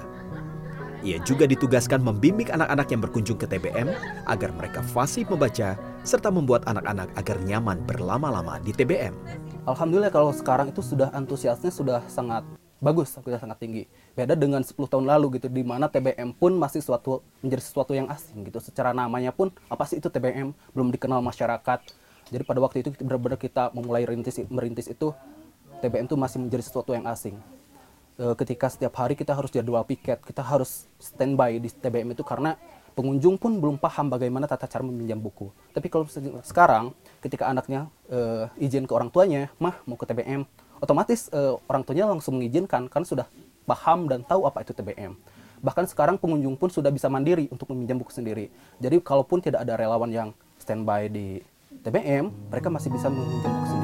Ia 1.08 1.24
juga 1.24 1.48
ditugaskan 1.48 2.04
membimbing 2.04 2.52
anak-anak 2.52 2.92
yang 2.92 3.00
berkunjung 3.00 3.40
ke 3.40 3.48
TBM 3.48 3.96
agar 4.28 4.52
mereka 4.52 4.84
fasih 4.84 5.24
membaca 5.24 5.80
serta 6.04 6.28
membuat 6.28 6.68
anak-anak 6.68 7.08
agar 7.16 7.40
nyaman 7.48 7.80
berlama-lama 7.88 8.60
di 8.60 8.76
TBM. 8.76 9.16
Alhamdulillah 9.64 10.12
kalau 10.12 10.36
sekarang 10.36 10.76
itu 10.76 10.84
sudah 10.84 11.08
antusiasnya 11.16 11.72
sudah 11.72 12.04
sangat 12.12 12.44
bagus, 12.84 13.16
sudah 13.16 13.40
sangat 13.40 13.56
tinggi. 13.56 13.88
Beda 14.20 14.36
dengan 14.36 14.60
10 14.68 14.76
tahun 14.84 15.08
lalu 15.08 15.40
gitu, 15.40 15.48
di 15.48 15.64
mana 15.64 15.88
TBM 15.88 16.36
pun 16.36 16.52
masih 16.60 16.84
suatu 16.84 17.24
menjadi 17.40 17.64
sesuatu 17.64 17.96
yang 17.96 18.12
asing 18.12 18.44
gitu. 18.44 18.60
Secara 18.60 18.92
namanya 18.92 19.32
pun 19.32 19.56
apa 19.72 19.88
sih 19.88 20.04
itu 20.04 20.12
TBM 20.12 20.52
belum 20.76 20.92
dikenal 20.92 21.24
masyarakat 21.24 21.80
jadi 22.28 22.44
pada 22.44 22.60
waktu 22.60 22.84
itu 22.84 22.92
benar-benar 23.00 23.40
kita 23.40 23.72
memulai 23.72 24.04
merintis, 24.04 24.92
itu 24.92 25.16
TBM 25.80 26.12
itu 26.12 26.20
masih 26.20 26.44
menjadi 26.44 26.64
sesuatu 26.68 26.92
yang 26.92 27.08
asing. 27.08 27.40
E, 28.18 28.34
ketika 28.34 28.66
setiap 28.68 28.98
hari 28.98 29.14
kita 29.14 29.38
harus 29.38 29.54
jadwal 29.54 29.86
piket, 29.86 30.18
kita 30.26 30.42
harus 30.42 30.90
standby 30.98 31.62
di 31.62 31.70
TBM 31.70 32.18
itu 32.18 32.26
karena 32.26 32.58
pengunjung 32.98 33.38
pun 33.38 33.62
belum 33.62 33.78
paham 33.78 34.10
bagaimana 34.10 34.50
tata 34.50 34.66
cara 34.66 34.82
meminjam 34.82 35.22
buku. 35.22 35.54
Tapi 35.70 35.86
kalau 35.86 36.10
sekarang 36.42 36.98
ketika 37.22 37.46
anaknya 37.46 37.94
e, 38.10 38.50
izin 38.58 38.90
ke 38.90 38.94
orang 38.98 39.14
tuanya, 39.14 39.54
mah 39.62 39.78
mau 39.86 39.94
ke 39.94 40.10
TBM, 40.10 40.50
otomatis 40.82 41.30
e, 41.30 41.40
orang 41.70 41.86
tuanya 41.86 42.10
langsung 42.10 42.42
mengizinkan 42.42 42.90
karena 42.90 43.06
sudah 43.06 43.28
paham 43.70 44.10
dan 44.10 44.26
tahu 44.26 44.50
apa 44.50 44.66
itu 44.66 44.74
TBM. 44.74 45.14
Bahkan 45.62 45.86
sekarang 45.90 46.18
pengunjung 46.18 46.58
pun 46.58 46.74
sudah 46.74 46.90
bisa 46.90 47.10
mandiri 47.10 47.46
untuk 47.54 47.70
meminjam 47.74 48.02
buku 48.02 48.10
sendiri. 48.10 48.50
Jadi 48.82 48.98
kalaupun 49.02 49.46
tidak 49.46 49.62
ada 49.62 49.78
relawan 49.78 50.10
yang 50.10 50.30
standby 50.58 51.06
di 51.06 51.42
TBM, 51.86 52.50
mereka 52.50 52.74
masih 52.74 52.90
bisa 52.90 53.14
meminjam 53.14 53.54
buku 53.54 53.66
sendiri. 53.70 53.77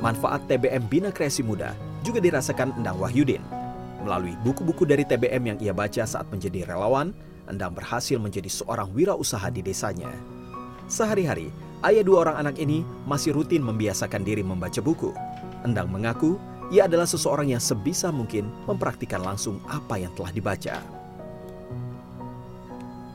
Manfaat 0.00 0.48
TBM 0.48 0.88
Bina 0.88 1.12
Kreasi 1.12 1.44
Muda 1.44 1.76
juga 2.00 2.24
dirasakan 2.24 2.72
Endang 2.80 2.96
Wahyudin. 2.96 3.44
Melalui 4.00 4.32
buku-buku 4.40 4.88
dari 4.88 5.04
TBM 5.04 5.52
yang 5.52 5.58
ia 5.60 5.76
baca 5.76 6.08
saat 6.08 6.24
menjadi 6.32 6.64
relawan, 6.64 7.12
Endang 7.44 7.76
berhasil 7.76 8.16
menjadi 8.16 8.48
seorang 8.48 8.88
wirausaha 8.96 9.44
di 9.52 9.60
desanya. 9.60 10.08
Sehari-hari, 10.88 11.52
ayah 11.84 12.00
dua 12.00 12.24
orang 12.24 12.48
anak 12.48 12.56
ini 12.56 12.80
masih 13.04 13.36
rutin 13.36 13.60
membiasakan 13.60 14.24
diri 14.24 14.40
membaca 14.40 14.80
buku. 14.80 15.12
Endang 15.68 15.92
mengaku 15.92 16.40
Ia 16.70 16.86
adalah 16.86 17.02
seseorang 17.02 17.50
yang 17.50 17.58
sebisa 17.58 18.14
mungkin 18.14 18.46
mempraktikkan 18.70 19.18
langsung 19.26 19.58
apa 19.66 19.98
yang 19.98 20.14
telah 20.14 20.30
dibaca. 20.30 20.99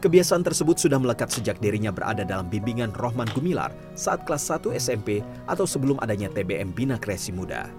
Kebiasaan 0.05 0.45
tersebut 0.45 0.77
sudah 0.77 1.01
melekat 1.01 1.33
sejak 1.33 1.57
dirinya 1.57 1.89
berada 1.89 2.21
dalam 2.21 2.45
bimbingan 2.45 2.93
Rohman 2.93 3.25
Gumilar 3.33 3.73
saat 3.97 4.21
kelas 4.21 4.53
1 4.53 4.77
SMP 4.77 5.25
atau 5.49 5.65
sebelum 5.65 5.97
adanya 5.97 6.29
TBM 6.29 6.77
Bina 6.77 6.93
Kreasi 7.01 7.33
Muda. 7.33 7.73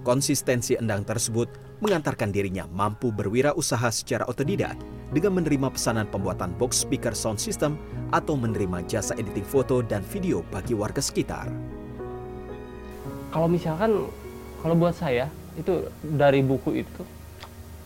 Konsistensi 0.00 0.80
Endang 0.80 1.04
tersebut 1.04 1.52
mengantarkan 1.84 2.32
dirinya 2.32 2.64
mampu 2.72 3.12
berwirausaha 3.12 3.92
secara 3.92 4.24
otodidak 4.32 4.80
dengan 5.12 5.44
menerima 5.44 5.68
pesanan 5.68 6.08
pembuatan 6.08 6.56
box 6.56 6.88
speaker 6.88 7.12
sound 7.12 7.36
system 7.36 7.76
atau 8.16 8.32
menerima 8.32 8.88
jasa 8.88 9.12
editing 9.20 9.44
foto 9.44 9.84
dan 9.84 10.00
video 10.08 10.40
bagi 10.48 10.72
warga 10.72 11.04
sekitar. 11.04 11.52
Kalau 13.28 13.44
misalkan, 13.44 14.08
kalau 14.64 14.72
buat 14.72 14.96
saya 14.96 15.28
itu 15.60 15.84
dari 16.00 16.40
buku 16.40 16.80
itu 16.80 17.02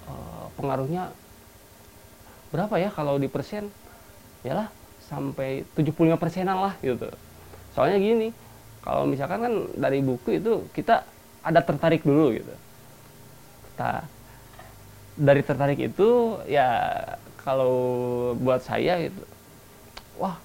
eh, 0.07 0.47
pengaruhnya 0.55 1.11
berapa 2.53 2.75
ya 2.77 2.93
kalau 2.93 3.17
di 3.17 3.27
persen? 3.27 3.73
Ya 4.45 4.53
lah 4.55 4.69
sampai 5.09 5.65
75 5.75 6.21
persenan 6.21 6.61
lah 6.61 6.75
gitu. 6.85 7.09
Soalnya 7.73 7.99
gini 7.99 8.29
kalau 8.85 9.09
misalkan 9.09 9.41
kan 9.41 9.55
dari 9.75 10.05
buku 10.05 10.39
itu 10.39 10.69
kita 10.77 11.03
ada 11.43 11.61
tertarik 11.65 12.05
dulu 12.05 12.37
gitu. 12.37 12.55
Kita 13.73 14.05
dari 15.17 15.43
tertarik 15.45 15.81
itu 15.81 16.39
ya 16.47 16.93
kalau 17.43 17.75
buat 18.39 18.63
saya 18.63 19.03
gitu 19.03 19.23
wah 20.17 20.39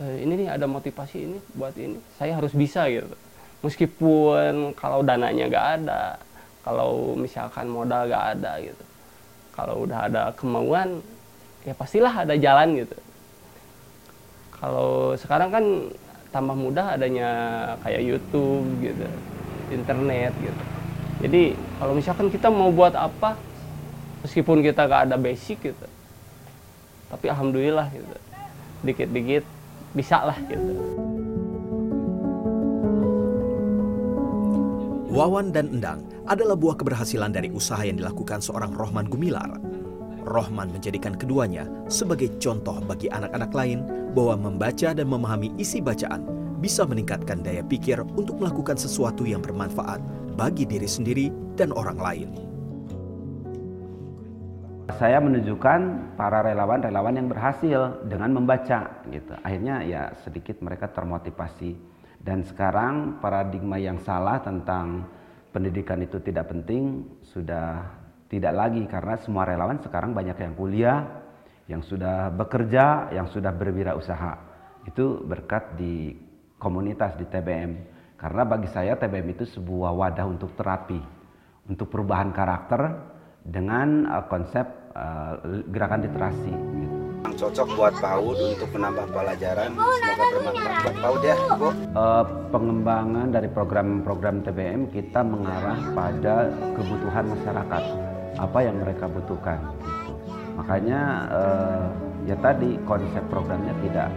eh, 0.00 0.24
ini 0.26 0.44
nih 0.44 0.48
ada 0.52 0.66
motivasi 0.66 1.16
ini 1.22 1.38
buat 1.54 1.74
ini 1.76 1.98
saya 2.16 2.36
harus 2.38 2.52
bisa 2.52 2.88
gitu. 2.88 3.12
Meskipun 3.62 4.74
kalau 4.74 5.06
dananya 5.06 5.46
nggak 5.46 5.68
ada 5.82 6.18
kalau 6.66 7.14
misalkan 7.14 7.70
modal 7.70 8.10
nggak 8.10 8.26
ada 8.38 8.52
gitu. 8.58 8.84
Kalau 9.52 9.84
udah 9.84 10.08
ada 10.08 10.22
kemauan 10.34 11.04
ya 11.62 11.74
pastilah 11.74 12.26
ada 12.26 12.34
jalan 12.38 12.82
gitu. 12.82 12.96
Kalau 14.58 15.14
sekarang 15.18 15.50
kan 15.50 15.64
tambah 16.30 16.54
mudah 16.54 16.94
adanya 16.96 17.30
kayak 17.82 18.02
YouTube 18.02 18.66
gitu 18.80 19.06
internet 19.70 20.32
gitu. 20.38 20.62
Jadi 21.22 21.42
kalau 21.78 21.92
misalkan 21.94 22.28
kita 22.30 22.50
mau 22.50 22.74
buat 22.74 22.98
apa 22.98 23.38
meskipun 24.26 24.62
kita 24.62 24.86
gak 24.86 25.10
ada 25.10 25.16
basic 25.18 25.58
gitu 25.70 25.86
tapi 27.12 27.28
alhamdulillah 27.28 27.92
gitu 27.92 28.16
dikit-dikit 28.82 29.44
bisa 29.92 30.24
lah 30.24 30.38
gitu. 30.48 30.72
Wawan 35.12 35.52
dan 35.52 35.68
Endang 35.68 36.00
adalah 36.24 36.56
buah 36.56 36.72
keberhasilan 36.80 37.36
dari 37.36 37.52
usaha 37.52 37.84
yang 37.84 38.00
dilakukan 38.00 38.40
seorang 38.40 38.72
Rohman 38.72 39.04
Gumilar 39.04 39.60
Rohman 40.22 40.70
menjadikan 40.70 41.18
keduanya 41.18 41.66
sebagai 41.90 42.30
contoh 42.38 42.78
bagi 42.82 43.10
anak-anak 43.10 43.52
lain 43.52 43.84
bahwa 44.14 44.50
membaca 44.50 44.94
dan 44.94 45.06
memahami 45.08 45.50
isi 45.58 45.82
bacaan 45.82 46.24
bisa 46.62 46.86
meningkatkan 46.86 47.42
daya 47.42 47.66
pikir 47.66 47.98
untuk 48.14 48.38
melakukan 48.38 48.78
sesuatu 48.78 49.26
yang 49.26 49.42
bermanfaat 49.42 49.98
bagi 50.38 50.62
diri 50.62 50.86
sendiri 50.86 51.26
dan 51.58 51.74
orang 51.74 51.98
lain. 51.98 52.28
Saya 54.98 55.18
menunjukkan 55.18 56.14
para 56.14 56.44
relawan-relawan 56.46 57.18
yang 57.18 57.26
berhasil 57.26 58.02
dengan 58.06 58.38
membaca 58.38 59.02
gitu. 59.10 59.34
Akhirnya 59.42 59.82
ya 59.82 60.14
sedikit 60.22 60.62
mereka 60.62 60.90
termotivasi. 60.90 61.94
Dan 62.22 62.46
sekarang 62.46 63.18
paradigma 63.18 63.82
yang 63.82 63.98
salah 63.98 64.38
tentang 64.38 65.10
pendidikan 65.50 65.98
itu 65.98 66.22
tidak 66.22 66.54
penting 66.54 67.02
sudah 67.26 67.82
tidak 68.32 68.56
lagi 68.56 68.80
karena 68.88 69.20
semua 69.20 69.44
relawan 69.44 69.76
sekarang 69.84 70.16
banyak 70.16 70.40
yang 70.40 70.56
kuliah, 70.56 71.04
yang 71.68 71.84
sudah 71.84 72.32
bekerja, 72.32 73.12
yang 73.12 73.28
sudah 73.28 73.52
berwirausaha. 73.52 74.32
Itu 74.88 75.20
berkat 75.28 75.76
di 75.76 76.16
komunitas 76.56 77.12
di 77.20 77.28
TBM. 77.28 77.92
Karena 78.16 78.48
bagi 78.48 78.72
saya 78.72 78.96
TBM 78.96 79.36
itu 79.36 79.44
sebuah 79.44 79.92
wadah 79.92 80.24
untuk 80.24 80.56
terapi, 80.56 80.96
untuk 81.68 81.92
perubahan 81.92 82.32
karakter 82.32 82.80
dengan 83.44 84.08
uh, 84.08 84.24
konsep 84.32 84.64
uh, 84.96 85.36
gerakan 85.68 86.08
literasi. 86.08 86.52
Gitu. 86.56 86.96
Yang 87.28 87.34
cocok 87.36 87.68
buat 87.76 87.94
PAUD 88.00 88.40
untuk 88.56 88.70
menambah 88.72 89.06
pelajaran, 89.12 89.70
semoga 89.76 90.24
bermanfaat 90.32 90.80
buat 90.80 90.96
PAUD 91.04 91.22
ya, 91.22 91.36
Bu. 91.60 91.68
Uh, 91.68 92.24
pengembangan 92.48 93.28
dari 93.28 93.48
program-program 93.52 94.40
TBM 94.40 94.88
kita 94.88 95.20
mengarah 95.20 95.78
pada 95.92 96.48
kebutuhan 96.78 97.28
masyarakat 97.28 98.11
apa 98.38 98.58
yang 98.64 98.80
mereka 98.80 99.08
butuhkan. 99.08 99.58
Gitu. 99.80 100.12
Makanya 100.56 101.00
eh, 101.32 101.84
ya 102.32 102.36
tadi 102.38 102.76
konsep 102.84 103.24
programnya 103.32 103.72
tidak 103.82 104.08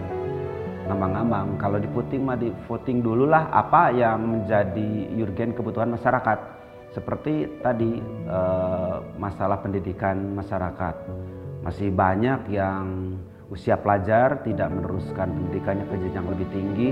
ngambang-ngambang. 0.86 1.58
Kalau 1.58 1.78
di 1.82 1.90
voting 1.90 2.22
mah 2.22 2.38
di 2.38 2.54
voting 2.70 3.02
dulu 3.02 3.26
lah 3.26 3.50
apa 3.50 3.90
yang 3.92 4.22
menjadi 4.22 4.90
urgen 5.20 5.56
kebutuhan 5.56 5.96
masyarakat. 5.96 6.40
Seperti 6.94 7.60
tadi 7.60 8.00
eh, 8.30 8.96
masalah 9.20 9.60
pendidikan 9.60 10.16
masyarakat. 10.36 10.96
Masih 11.66 11.90
banyak 11.90 12.52
yang 12.54 13.18
usia 13.50 13.78
pelajar 13.78 14.42
tidak 14.42 14.74
meneruskan 14.74 15.30
pendidikannya 15.34 15.86
ke 15.86 15.96
jenjang 16.02 16.28
lebih 16.30 16.48
tinggi. 16.50 16.92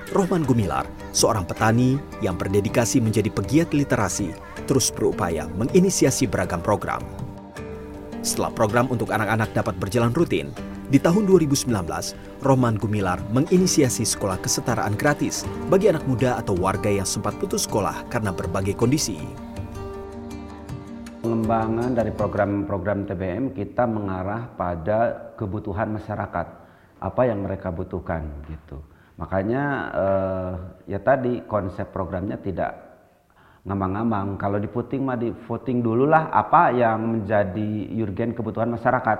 Rohman 0.11 0.43
Gumilar, 0.43 0.83
seorang 1.15 1.47
petani 1.47 1.95
yang 2.19 2.35
berdedikasi 2.35 2.99
menjadi 2.99 3.31
pegiat 3.31 3.71
literasi, 3.71 4.35
terus 4.67 4.91
berupaya 4.91 5.47
menginisiasi 5.55 6.27
beragam 6.27 6.59
program. 6.59 6.99
Setelah 8.19 8.51
program 8.51 8.91
untuk 8.91 9.15
anak-anak 9.15 9.55
dapat 9.55 9.79
berjalan 9.79 10.11
rutin, 10.11 10.51
di 10.91 10.99
tahun 10.99 11.23
2019, 11.23 11.71
Rohman 12.43 12.75
Gumilar 12.75 13.23
menginisiasi 13.31 14.03
sekolah 14.03 14.35
kesetaraan 14.43 14.99
gratis 14.99 15.47
bagi 15.71 15.87
anak 15.87 16.03
muda 16.03 16.35
atau 16.43 16.59
warga 16.59 16.91
yang 16.91 17.07
sempat 17.07 17.31
putus 17.39 17.63
sekolah 17.63 18.03
karena 18.11 18.35
berbagai 18.35 18.75
kondisi. 18.75 19.15
Pengembangan 21.23 21.95
dari 21.95 22.11
program-program 22.11 23.07
TBM 23.07 23.55
kita 23.55 23.87
mengarah 23.87 24.51
pada 24.59 25.31
kebutuhan 25.39 25.95
masyarakat 25.95 26.47
apa 26.99 27.21
yang 27.23 27.47
mereka 27.47 27.71
butuhkan 27.71 28.27
gitu. 28.51 28.90
Makanya 29.21 29.63
eh, 29.93 30.51
ya 30.89 30.99
tadi 31.05 31.45
konsep 31.45 31.93
programnya 31.93 32.41
tidak 32.41 32.73
ngambang-ngambang. 33.69 34.41
Kalau 34.41 34.57
di 34.57 34.65
voting 34.65 35.01
mah 35.05 35.13
di 35.21 35.29
voting 35.29 35.85
dulu 35.85 36.09
lah 36.09 36.33
apa 36.33 36.73
yang 36.73 37.21
menjadi 37.21 37.69
urgen 38.01 38.33
kebutuhan 38.33 38.73
masyarakat. 38.73 39.19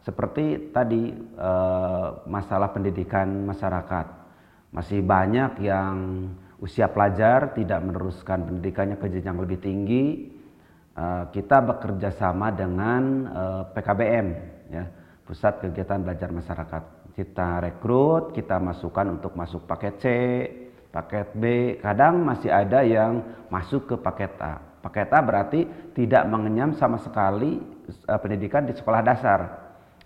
Seperti 0.00 0.72
tadi 0.72 1.12
eh, 1.12 2.08
masalah 2.24 2.72
pendidikan 2.72 3.28
masyarakat. 3.44 4.24
Masih 4.72 5.04
banyak 5.04 5.60
yang 5.60 6.32
usia 6.56 6.88
pelajar 6.88 7.52
tidak 7.52 7.84
meneruskan 7.84 8.48
pendidikannya 8.48 8.96
ke 8.96 9.12
jenjang 9.12 9.36
lebih 9.36 9.60
tinggi. 9.60 10.32
Eh, 10.96 11.24
kita 11.28 11.60
bekerja 11.60 12.08
sama 12.16 12.48
dengan 12.48 13.28
eh, 13.28 13.62
PKBM 13.76 14.26
ya, 14.72 14.88
Pusat 15.28 15.68
Kegiatan 15.68 16.00
Belajar 16.00 16.32
Masyarakat 16.32 17.01
kita 17.12 17.60
rekrut, 17.60 18.32
kita 18.32 18.56
masukkan 18.56 19.04
untuk 19.12 19.36
masuk 19.36 19.68
paket 19.68 19.94
C, 20.00 20.06
paket 20.88 21.28
B. 21.36 21.44
Kadang 21.80 22.24
masih 22.24 22.48
ada 22.48 22.80
yang 22.84 23.20
masuk 23.52 23.92
ke 23.92 23.94
paket 24.00 24.32
A. 24.40 24.60
Paket 24.80 25.08
A 25.12 25.20
berarti 25.20 25.60
tidak 25.92 26.24
mengenyam 26.26 26.72
sama 26.74 26.98
sekali 26.98 27.60
uh, 28.08 28.18
pendidikan 28.20 28.64
di 28.64 28.72
sekolah 28.72 29.04
dasar. 29.04 29.40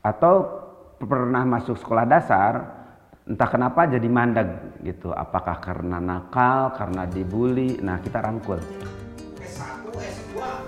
Atau 0.03 0.67
pernah 0.99 1.43
masuk 1.47 1.79
sekolah 1.79 2.07
dasar, 2.07 2.53
entah 3.27 3.49
kenapa 3.51 3.87
jadi 3.91 4.07
mandek 4.07 4.83
gitu. 4.83 5.11
Apakah 5.15 5.59
karena 5.63 5.99
nakal, 5.99 6.75
karena 6.75 7.07
dibully. 7.07 7.79
Nah, 7.83 7.99
kita 8.03 8.23
rangkul. 8.23 8.59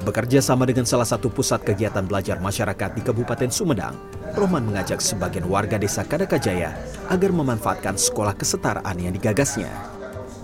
Bekerja 0.03 0.39
sama 0.41 0.65
dengan 0.65 0.87
salah 0.87 1.07
satu 1.07 1.29
pusat 1.29 1.61
kegiatan 1.67 2.07
belajar 2.07 2.39
masyarakat 2.39 2.95
di 2.95 3.03
Kabupaten 3.03 3.51
Sumedang, 3.51 3.95
Roman 4.39 4.63
mengajak 4.63 5.03
sebagian 5.03 5.49
warga 5.51 5.77
desa 5.77 6.07
Kadakajaya 6.07 6.77
agar 7.11 7.31
memanfaatkan 7.35 7.99
sekolah 7.99 8.37
kesetaraan 8.39 8.97
yang 8.97 9.11
digagasnya. 9.11 9.69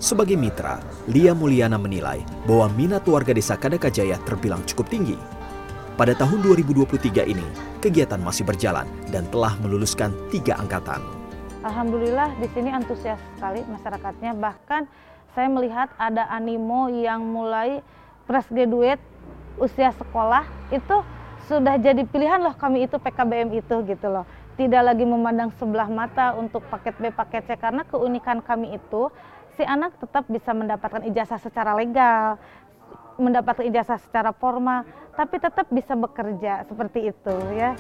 Sebagai 0.03 0.37
mitra, 0.37 0.83
Lia 1.09 1.33
Mulyana 1.33 1.81
menilai 1.81 2.21
bahwa 2.45 2.69
minat 2.77 3.07
warga 3.09 3.33
desa 3.33 3.57
Kadakajaya 3.57 4.21
terbilang 4.27 4.61
cukup 4.69 4.91
tinggi. 4.93 5.17
Pada 5.95 6.13
tahun 6.19 6.43
2023 6.43 7.23
ini, 7.31 7.47
kegiatan 7.79 8.19
masih 8.19 8.43
berjalan 8.43 8.85
dan 9.15 9.25
telah 9.31 9.55
meluluskan 9.63 10.11
tiga 10.29 10.59
angkatan. 10.59 10.99
Alhamdulillah 11.65 12.35
di 12.43 12.51
sini 12.53 12.69
antusias 12.69 13.17
sekali 13.33 13.65
masyarakatnya. 13.65 14.37
Bahkan 14.37 14.83
saya 15.33 15.49
melihat 15.49 15.89
ada 15.97 16.29
animo 16.29 16.91
yang 16.93 17.25
mulai 17.25 17.81
fresh 18.29 18.51
graduate 18.53 19.01
usia 19.59 19.95
sekolah 19.95 20.47
itu 20.75 20.97
sudah 21.45 21.77
jadi 21.77 22.03
pilihan 22.09 22.41
loh 22.41 22.57
kami 22.57 22.89
itu 22.89 22.97
PKBM 22.97 23.53
itu 23.55 23.75
gitu 23.85 24.07
loh. 24.09 24.25
Tidak 24.55 24.83
lagi 24.87 25.03
memandang 25.03 25.51
sebelah 25.59 25.91
mata 25.91 26.33
untuk 26.39 26.63
paket 26.71 26.95
B, 27.03 27.11
paket 27.11 27.43
C 27.45 27.59
karena 27.59 27.83
keunikan 27.83 28.39
kami 28.39 28.79
itu 28.79 29.11
si 29.59 29.67
anak 29.67 29.99
tetap 29.99 30.25
bisa 30.31 30.55
mendapatkan 30.55 31.03
ijazah 31.11 31.43
secara 31.43 31.75
legal, 31.75 32.39
mendapatkan 33.19 33.67
ijazah 33.67 33.99
secara 33.99 34.31
formal, 34.31 34.87
tapi 35.19 35.43
tetap 35.43 35.67
bisa 35.71 35.95
bekerja 35.99 36.67
seperti 36.71 37.11
itu 37.11 37.35
ya. 37.55 37.75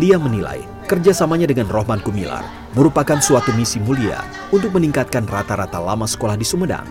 Lia 0.00 0.16
menilai 0.16 0.64
kerjasamanya 0.88 1.44
dengan 1.44 1.68
Rohman 1.68 2.00
Kumilar 2.00 2.40
merupakan 2.72 3.20
suatu 3.20 3.52
misi 3.52 3.76
mulia 3.76 4.24
untuk 4.48 4.72
meningkatkan 4.72 5.28
rata-rata 5.28 5.76
lama 5.76 6.08
sekolah 6.08 6.32
di 6.38 6.46
Sumedang. 6.48 6.88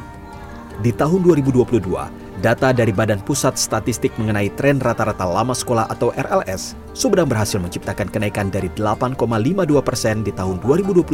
Di 0.86 0.94
tahun 0.94 1.26
2022, 1.26 2.31
Data 2.42 2.74
dari 2.74 2.90
Badan 2.90 3.22
Pusat 3.22 3.54
Statistik 3.54 4.10
mengenai 4.18 4.50
tren 4.58 4.82
rata-rata 4.82 5.30
lama 5.30 5.54
sekolah 5.54 5.86
atau 5.94 6.10
RLS, 6.10 6.74
Sumedang 6.98 7.30
berhasil 7.30 7.62
menciptakan 7.62 8.10
kenaikan 8.10 8.50
dari 8.50 8.66
8,52 8.74 9.78
persen 9.86 10.26
di 10.26 10.34
tahun 10.34 10.58
2021 10.66 11.06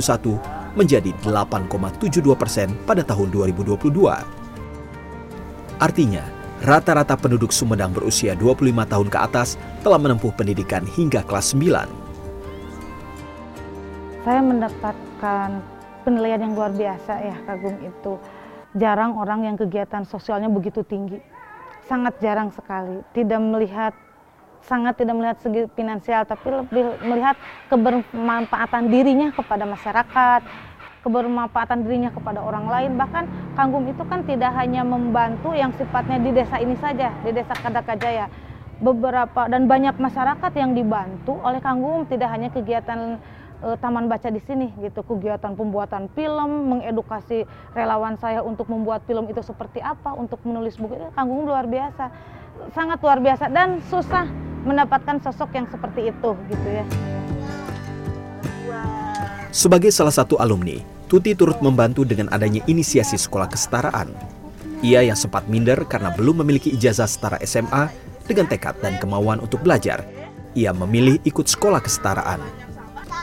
menjadi 0.80 1.12
8,72 1.28 2.32
persen 2.32 2.72
pada 2.88 3.04
tahun 3.04 3.28
2022. 3.36 3.76
Artinya, 5.84 6.24
rata-rata 6.64 7.20
penduduk 7.20 7.52
Sumedang 7.52 7.92
berusia 7.92 8.32
25 8.32 8.88
tahun 8.88 9.08
ke 9.12 9.20
atas 9.20 9.60
telah 9.84 10.00
menempuh 10.00 10.32
pendidikan 10.32 10.88
hingga 10.88 11.28
kelas 11.28 11.52
9. 11.52 11.92
Saya 14.24 14.40
mendapatkan 14.40 15.60
penilaian 16.08 16.40
yang 16.40 16.56
luar 16.56 16.72
biasa 16.72 17.20
ya 17.20 17.36
kagum 17.44 17.76
itu 17.84 18.16
jarang 18.78 19.18
orang 19.18 19.50
yang 19.50 19.56
kegiatan 19.58 20.06
sosialnya 20.06 20.48
begitu 20.48 20.86
tinggi. 20.86 21.20
Sangat 21.90 22.18
jarang 22.22 22.54
sekali. 22.54 23.04
Tidak 23.12 23.42
melihat 23.42 23.94
sangat 24.68 25.00
tidak 25.00 25.16
melihat 25.16 25.38
segi 25.40 25.64
finansial 25.78 26.28
tapi 26.28 26.52
lebih 26.52 27.00
melihat 27.08 27.40
kebermanfaatan 27.72 28.92
dirinya 28.92 29.32
kepada 29.32 29.64
masyarakat, 29.64 30.42
kebermanfaatan 31.08 31.88
dirinya 31.88 32.12
kepada 32.12 32.44
orang 32.44 32.68
lain. 32.68 32.92
Bahkan 33.00 33.24
Kanggum 33.56 33.88
itu 33.88 34.04
kan 34.06 34.28
tidak 34.28 34.52
hanya 34.60 34.84
membantu 34.84 35.56
yang 35.56 35.72
sifatnya 35.80 36.20
di 36.20 36.36
desa 36.36 36.60
ini 36.60 36.76
saja, 36.78 37.16
di 37.24 37.32
desa 37.32 37.56
Kadakajaya. 37.56 38.28
Beberapa 38.78 39.50
dan 39.50 39.66
banyak 39.66 39.98
masyarakat 39.98 40.52
yang 40.54 40.78
dibantu 40.78 41.42
oleh 41.42 41.58
Kanggum 41.58 42.06
tidak 42.06 42.30
hanya 42.30 42.54
kegiatan 42.54 43.18
uh, 43.64 43.78
taman 43.80 44.10
baca 44.10 44.30
di 44.30 44.42
sini 44.44 44.74
gitu. 44.82 45.02
Kegiatan 45.06 45.54
pembuatan 45.54 46.10
film 46.14 46.78
mengedukasi 46.78 47.48
relawan 47.74 48.18
saya 48.20 48.42
untuk 48.42 48.68
membuat 48.68 49.06
film 49.06 49.30
itu 49.30 49.40
seperti 49.42 49.80
apa 49.80 50.14
untuk 50.14 50.42
menulis 50.44 50.78
buku 50.78 50.98
itu 50.98 51.08
kanggung 51.14 51.48
luar 51.48 51.66
biasa. 51.66 52.12
Sangat 52.74 53.00
luar 53.06 53.22
biasa 53.22 53.54
dan 53.54 53.80
susah 53.88 54.26
mendapatkan 54.66 55.22
sosok 55.22 55.54
yang 55.54 55.66
seperti 55.70 56.10
itu 56.10 56.30
gitu 56.50 56.68
ya. 56.68 56.86
Sebagai 59.54 59.90
salah 59.90 60.14
satu 60.14 60.38
alumni 60.38 60.98
Tuti 61.08 61.32
turut 61.40 61.64
membantu 61.64 62.04
dengan 62.04 62.28
adanya 62.36 62.60
inisiasi 62.68 63.16
sekolah 63.16 63.48
kesetaraan. 63.48 64.12
Ia 64.84 65.08
yang 65.08 65.16
sempat 65.16 65.48
minder 65.48 65.88
karena 65.88 66.12
belum 66.12 66.44
memiliki 66.44 66.76
ijazah 66.76 67.08
setara 67.08 67.40
SMA 67.48 67.88
dengan 68.28 68.44
tekad 68.52 68.76
dan 68.84 69.00
kemauan 69.00 69.40
untuk 69.40 69.64
belajar. 69.64 70.04
Ia 70.52 70.76
memilih 70.76 71.16
ikut 71.24 71.48
sekolah 71.48 71.80
kesetaraan 71.80 72.44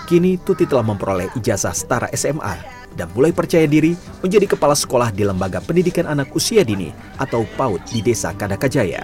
Kini 0.04 0.36
Tuti 0.36 0.68
telah 0.68 0.84
memperoleh 0.84 1.32
ijazah 1.32 1.72
setara 1.72 2.12
SMA 2.12 2.60
dan 2.92 3.08
mulai 3.16 3.32
percaya 3.32 3.64
diri 3.64 3.96
menjadi 4.20 4.52
kepala 4.52 4.76
sekolah 4.76 5.08
di 5.08 5.24
Lembaga 5.24 5.64
Pendidikan 5.64 6.04
Anak 6.04 6.28
Usia 6.36 6.60
Dini 6.60 6.92
atau 7.16 7.48
PAUD 7.56 7.80
di 7.88 8.04
Desa 8.04 8.36
Kadakajaya. 8.36 9.00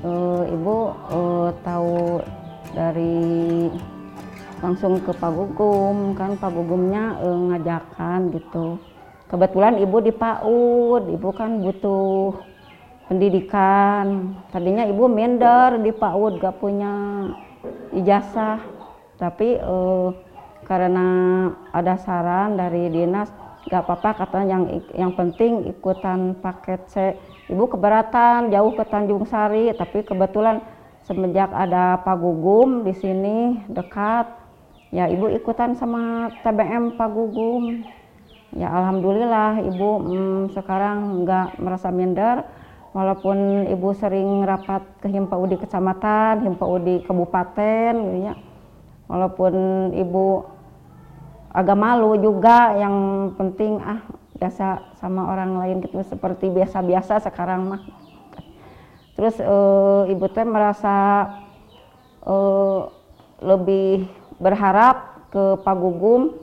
Uh, 0.00 0.48
Ibu 0.48 0.76
uh, 1.12 1.48
tahu 1.64 2.24
dari 2.72 3.68
langsung 4.64 5.04
ke 5.04 5.12
Pak 5.12 5.32
Gugum 5.32 6.16
kan 6.16 6.40
Pak 6.40 6.48
Gugumnya 6.48 7.20
uh, 7.20 7.52
ngajakan 7.52 8.32
gitu. 8.32 8.80
Kebetulan 9.28 9.84
Ibu 9.84 9.96
di 10.00 10.12
PAUD, 10.16 11.12
Ibu 11.12 11.28
kan 11.36 11.60
butuh 11.60 12.40
pendidikan. 13.12 14.32
Tadinya 14.48 14.88
Ibu 14.88 15.12
minder 15.12 15.76
di 15.80 15.92
PAUD 15.92 16.40
gak 16.40 16.56
punya 16.60 16.92
ijazah. 17.94 18.60
Tapi 19.14 19.58
uh, 19.62 20.10
karena 20.64 21.06
ada 21.70 21.94
saran 22.00 22.56
dari 22.56 22.88
dinas 22.90 23.30
gak 23.68 23.88
apa-apa 23.88 24.24
katanya 24.24 24.60
yang 24.60 24.64
yang 24.92 25.12
penting 25.16 25.68
ikutan 25.68 26.36
paket 26.40 26.80
C. 26.88 26.94
Ibu 27.48 27.76
keberatan 27.76 28.48
jauh 28.52 28.72
ke 28.72 28.84
Tanjung 28.88 29.24
Sari 29.28 29.72
tapi 29.76 30.04
kebetulan 30.04 30.64
semenjak 31.04 31.52
ada 31.52 32.00
Pak 32.00 32.16
Gugum 32.16 32.84
di 32.84 32.96
sini 32.96 33.60
dekat 33.68 34.24
ya 34.88 35.04
ibu 35.08 35.28
ikutan 35.28 35.76
sama 35.76 36.32
TBM 36.44 36.96
Pak 36.96 37.10
Gugum. 37.12 37.84
Ya 38.54 38.70
alhamdulillah 38.70 39.60
ibu 39.66 39.90
hmm, 40.00 40.40
sekarang 40.54 41.26
nggak 41.26 41.58
merasa 41.60 41.88
minder 41.90 42.44
walaupun 42.94 43.66
ibu 43.66 43.90
sering 43.92 44.46
rapat 44.46 44.86
ke 45.02 45.10
Himpa 45.10 45.34
Udi 45.34 45.58
kecamatan, 45.58 46.46
Himpa 46.46 46.64
Udi 46.64 47.02
kabupaten 47.02 47.92
gitu 47.92 48.18
ya. 48.22 48.34
Walaupun 49.10 49.52
ibu 49.98 50.46
agak 51.50 51.76
malu 51.76 52.16
juga 52.16 52.72
yang 52.78 52.96
penting 53.36 53.82
ah 53.82 54.00
biasa 54.38 54.96
sama 54.98 55.30
orang 55.30 55.58
lain 55.58 55.76
gitu 55.84 56.00
seperti 56.06 56.48
biasa-biasa 56.54 57.20
sekarang 57.20 57.66
mah. 57.68 57.82
Terus 59.14 59.38
e, 59.38 59.56
ibu 60.10 60.26
teh 60.30 60.42
merasa 60.42 61.26
e, 62.22 62.36
lebih 63.42 64.06
berharap 64.42 65.28
ke 65.30 65.58
Pak 65.62 65.76
Gugum 65.78 66.34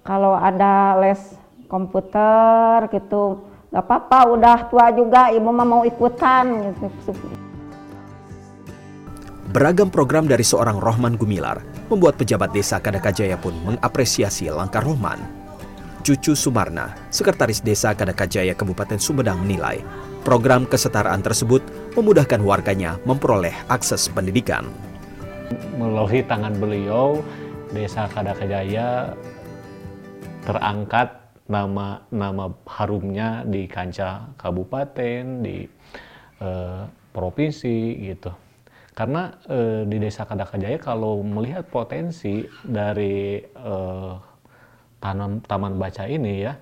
kalau 0.00 0.32
ada 0.36 0.96
les 1.02 1.20
komputer 1.68 2.88
gitu 2.94 3.55
Gak 3.76 3.84
apa-apa, 3.84 4.32
udah 4.32 4.58
tua 4.72 4.88
juga, 4.88 5.28
ibu 5.36 5.52
mah 5.52 5.68
mau 5.68 5.84
ikutan. 5.84 6.72
Beragam 9.52 9.92
program 9.92 10.24
dari 10.24 10.40
seorang 10.40 10.80
Rohman 10.80 11.20
Gumilar 11.20 11.60
membuat 11.92 12.16
pejabat 12.16 12.56
desa 12.56 12.80
Kadakajaya 12.80 13.36
pun 13.36 13.52
mengapresiasi 13.68 14.48
langkah 14.48 14.80
Rohman. 14.80 15.20
Cucu 16.00 16.32
Sumarna, 16.32 16.96
Sekretaris 17.12 17.60
Desa 17.60 17.92
Kadakajaya 17.92 18.56
Kabupaten 18.56 18.96
Sumedang 18.96 19.44
menilai 19.44 19.84
program 20.24 20.64
kesetaraan 20.64 21.20
tersebut 21.20 21.60
memudahkan 22.00 22.40
warganya 22.40 22.96
memperoleh 23.04 23.52
akses 23.68 24.08
pendidikan. 24.08 24.64
Melalui 25.76 26.24
tangan 26.24 26.56
beliau, 26.56 27.20
Desa 27.76 28.08
Kadakajaya 28.08 29.12
terangkat 30.48 31.25
nama 31.46 32.02
nama 32.10 32.50
harumnya 32.66 33.46
di 33.46 33.70
kancah 33.70 34.34
kabupaten 34.34 35.46
di 35.46 35.66
eh, 36.42 36.82
provinsi 37.14 37.76
gitu. 38.02 38.34
Karena 38.96 39.30
eh, 39.46 39.82
di 39.86 39.96
desa 40.02 40.26
Kadakajaya 40.26 40.80
kalau 40.82 41.22
melihat 41.22 41.68
potensi 41.70 42.42
dari 42.66 43.38
eh, 43.44 44.14
tanam 44.98 45.38
taman 45.44 45.78
baca 45.78 46.04
ini 46.10 46.42
ya 46.42 46.58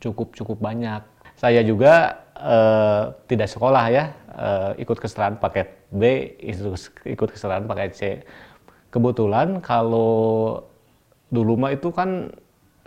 cukup 0.00 0.32
cukup 0.32 0.58
banyak. 0.64 1.04
Saya 1.36 1.60
juga 1.60 2.24
eh, 2.40 3.04
tidak 3.28 3.48
sekolah 3.52 3.84
ya 3.92 4.04
eh, 4.32 4.70
ikut 4.80 4.96
kesetaraan 4.96 5.36
paket 5.36 5.68
B 5.92 6.02
ikut 7.04 7.28
kesetaraan 7.36 7.68
paket 7.68 7.90
C. 7.92 8.02
Kebetulan 8.90 9.60
kalau 9.62 10.64
dulu 11.30 11.54
mah 11.54 11.70
itu 11.70 11.94
kan 11.94 12.32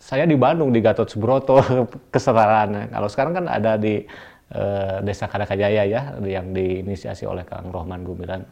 saya 0.04 0.28
di 0.28 0.36
Bandung 0.36 0.76
di 0.76 0.84
Gatot 0.84 1.08
Subroto 1.08 1.64
kesetaraan. 2.14 2.92
Kalau 2.92 3.08
sekarang 3.08 3.40
kan 3.40 3.48
ada 3.48 3.80
di 3.80 4.04
uh, 4.52 5.00
Desa 5.00 5.32
Kadakajaya 5.32 5.88
ya 5.88 6.20
yang 6.20 6.52
diinisiasi 6.52 7.24
oleh 7.24 7.48
Kang 7.48 7.72
Rohman 7.72 8.04
Gumilan. 8.04 8.44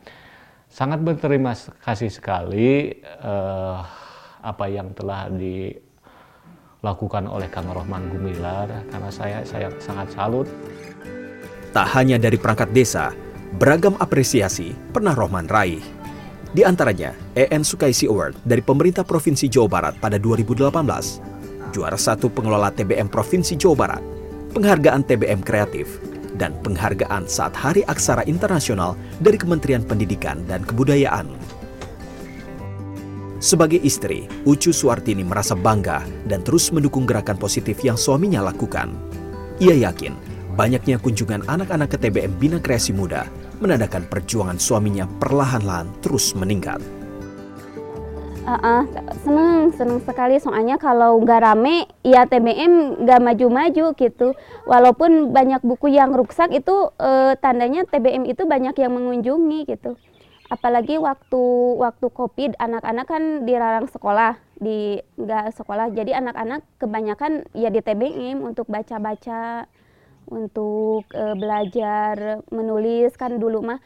Sangat 0.71 1.03
berterima 1.03 1.51
kasih 1.83 2.07
sekali 2.07 2.95
uh, 3.03 3.83
apa 4.39 4.65
yang 4.71 4.95
telah 4.95 5.27
dilakukan 5.27 7.27
oleh 7.27 7.51
Kang 7.51 7.67
Rohman 7.67 8.07
Gumilar 8.07 8.87
karena 8.87 9.11
saya 9.11 9.43
saya 9.43 9.67
sangat 9.83 10.07
salut. 10.15 10.47
Tak 11.75 11.87
hanya 11.99 12.15
dari 12.15 12.39
perangkat 12.39 12.71
desa, 12.71 13.11
beragam 13.59 13.99
apresiasi 13.99 14.71
pernah 14.95 15.11
Rohman 15.11 15.51
raih. 15.51 15.83
Di 16.51 16.67
antaranya, 16.67 17.15
EN 17.31 17.63
Sukaisi 17.63 18.11
Award 18.11 18.35
dari 18.43 18.59
pemerintah 18.59 19.07
Provinsi 19.07 19.47
Jawa 19.47 19.71
Barat 19.71 19.95
pada 20.03 20.19
2018, 20.19 21.30
juara 21.71 21.95
satu 21.95 22.27
pengelola 22.27 22.69
TBM 22.69 23.07
Provinsi 23.07 23.55
Jawa 23.55 23.75
Barat, 23.75 24.03
penghargaan 24.53 25.07
TBM 25.07 25.41
Kreatif, 25.41 26.03
dan 26.35 26.53
penghargaan 26.61 27.25
saat 27.25 27.55
Hari 27.55 27.87
Aksara 27.87 28.27
Internasional 28.27 28.99
dari 29.23 29.39
Kementerian 29.39 29.81
Pendidikan 29.81 30.43
dan 30.45 30.61
Kebudayaan. 30.67 31.31
Sebagai 33.41 33.81
istri, 33.81 34.29
Ucu 34.45 34.69
Suartini 34.69 35.25
merasa 35.25 35.57
bangga 35.57 36.05
dan 36.29 36.45
terus 36.45 36.69
mendukung 36.69 37.09
gerakan 37.09 37.41
positif 37.41 37.81
yang 37.81 37.97
suaminya 37.97 38.45
lakukan. 38.45 38.93
Ia 39.57 39.89
yakin 39.89 40.13
banyaknya 40.53 41.01
kunjungan 41.01 41.49
anak-anak 41.49 41.89
ke 41.89 41.97
TBM 41.97 42.37
Bina 42.37 42.61
Kreasi 42.61 42.93
Muda 42.93 43.25
menandakan 43.57 44.05
perjuangan 44.05 44.61
suaminya 44.61 45.09
perlahan-lahan 45.17 45.89
terus 46.05 46.37
meningkat. 46.37 47.00
Uh, 48.41 48.57
uh, 48.57 48.81
seneng 49.21 49.69
seneng 49.77 50.01
sekali. 50.01 50.41
Soalnya 50.41 50.81
kalau 50.81 51.21
nggak 51.21 51.45
rame 51.45 51.85
ya 52.01 52.25
TBM 52.25 53.05
nggak 53.05 53.21
maju-maju 53.21 53.85
gitu. 53.93 54.33
Walaupun 54.65 55.29
banyak 55.29 55.61
buku 55.61 55.93
yang 55.93 56.09
rusak 56.17 56.49
itu 56.49 56.89
uh, 56.97 57.37
tandanya 57.37 57.85
TBM 57.85 58.25
itu 58.25 58.49
banyak 58.49 58.73
yang 58.81 58.97
mengunjungi 58.97 59.69
gitu. 59.69 59.93
Apalagi 60.49 60.97
waktu 60.97 61.43
waktu 61.77 62.05
covid 62.09 62.57
anak-anak 62.57 63.05
kan 63.05 63.23
dilarang 63.45 63.85
sekolah 63.85 64.41
di 64.57 64.97
nggak 65.21 65.53
sekolah. 65.53 65.93
Jadi 65.93 66.09
anak-anak 66.17 66.65
kebanyakan 66.81 67.45
ya 67.53 67.69
di 67.69 67.77
TBM 67.77 68.41
untuk 68.41 68.65
baca-baca 68.65 69.69
untuk 70.25 71.05
uh, 71.13 71.37
belajar 71.37 72.41
menulis. 72.49 73.13
Kan 73.21 73.37
dulu 73.37 73.61
mah 73.61 73.77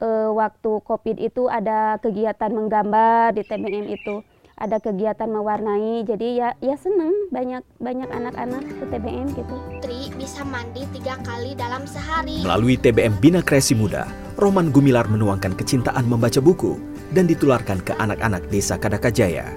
uh, 0.00 0.30
waktu 0.34 0.70
COVID 0.82 1.16
itu 1.20 1.46
ada 1.46 1.98
kegiatan 2.00 2.50
menggambar 2.50 3.36
di 3.36 3.42
TBM 3.46 3.90
itu 3.92 4.24
ada 4.54 4.78
kegiatan 4.78 5.26
mewarnai 5.26 6.06
jadi 6.06 6.28
ya 6.38 6.48
ya 6.62 6.78
seneng 6.78 7.10
banyak 7.34 7.66
banyak 7.82 8.06
anak-anak 8.06 8.62
ke 8.62 8.84
TBM 8.86 9.26
gitu. 9.34 9.56
Tri 9.82 10.14
bisa 10.14 10.46
mandi 10.46 10.86
tiga 10.94 11.18
kali 11.26 11.58
dalam 11.58 11.82
sehari. 11.90 12.46
Melalui 12.46 12.78
TBM 12.78 13.18
Bina 13.18 13.42
Kreasi 13.42 13.74
Muda, 13.74 14.06
Roman 14.38 14.70
Gumilar 14.70 15.10
menuangkan 15.10 15.58
kecintaan 15.58 16.06
membaca 16.06 16.38
buku 16.38 16.78
dan 17.10 17.26
ditularkan 17.26 17.82
ke 17.82 17.98
anak-anak 17.98 18.46
desa 18.46 18.78
Kadakajaya. 18.78 19.50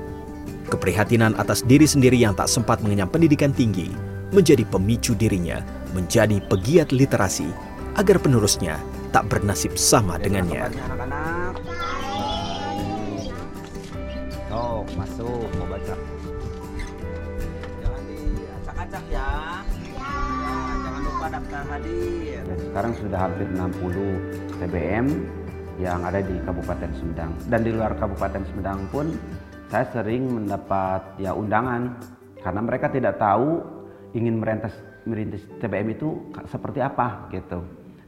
Keprihatinan 0.67 1.37
atas 1.39 1.63
diri 1.63 1.87
sendiri 1.87 2.17
yang 2.19 2.35
tak 2.35 2.49
sempat 2.51 2.83
mengenyam 2.83 3.07
pendidikan 3.07 3.53
tinggi 3.55 3.87
menjadi 4.35 4.67
pemicu 4.67 5.15
dirinya 5.15 5.63
menjadi 5.95 6.43
pegiat 6.51 6.91
literasi 6.91 7.47
agar 7.97 8.17
penerusnya 8.21 8.77
tak 9.09 9.25
bernasib 9.25 9.73
sama 9.73 10.21
dengannya. 10.21 10.69
Oh, 14.53 14.85
masuk, 14.93 15.49
mau 15.57 15.65
baca. 15.65 15.95
Jangan 17.81 18.01
diacak-acak 18.05 19.03
ya. 19.09 19.29
Ya, 19.97 20.13
jangan 20.85 21.01
lupa 21.01 21.25
daftar 21.33 21.63
hadir. 21.73 22.41
Sekarang 22.69 22.93
sudah 23.01 23.19
hampir 23.25 23.47
60 23.49 24.61
TBM 24.61 25.07
yang 25.81 26.01
ada 26.05 26.21
di 26.21 26.37
Kabupaten 26.45 26.89
Sumedang. 27.01 27.33
Dan 27.49 27.59
di 27.65 27.71
luar 27.73 27.97
Kabupaten 27.97 28.45
Sumedang 28.49 28.85
pun 28.93 29.13
saya 29.73 29.85
sering 29.89 30.29
mendapat 30.29 31.01
ya 31.17 31.33
undangan 31.33 31.97
karena 32.45 32.61
mereka 32.63 32.87
tidak 32.93 33.19
tahu 33.19 33.59
ingin 34.15 34.39
merintis 34.39 34.73
merintis 35.03 35.43
TBM 35.59 35.91
itu 35.91 36.31
seperti 36.47 36.79
apa 36.79 37.27
gitu 37.35 37.59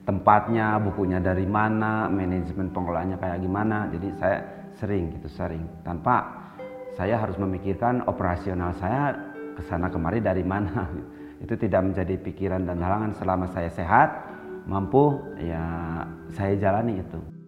tempatnya, 0.10 0.82
bukunya 0.82 1.22
dari 1.22 1.46
mana, 1.46 2.10
manajemen 2.10 2.74
pengelolaannya 2.74 3.22
kayak 3.22 3.40
gimana. 3.46 3.86
Jadi 3.94 4.08
saya 4.18 4.38
sering 4.82 5.14
gitu, 5.14 5.30
sering. 5.30 5.70
Tanpa 5.86 6.50
saya 6.98 7.22
harus 7.22 7.38
memikirkan 7.38 8.10
operasional 8.10 8.74
saya 8.82 9.14
ke 9.54 9.62
sana 9.70 9.94
kemari 9.94 10.18
dari 10.18 10.42
mana. 10.42 10.90
Itu 11.46 11.54
tidak 11.54 11.94
menjadi 11.94 12.18
pikiran 12.18 12.66
dan 12.66 12.82
halangan 12.82 13.14
selama 13.14 13.46
saya 13.54 13.70
sehat, 13.70 14.10
mampu 14.66 15.22
ya 15.40 15.64
saya 16.34 16.58
jalani 16.60 17.00
itu. 17.00 17.39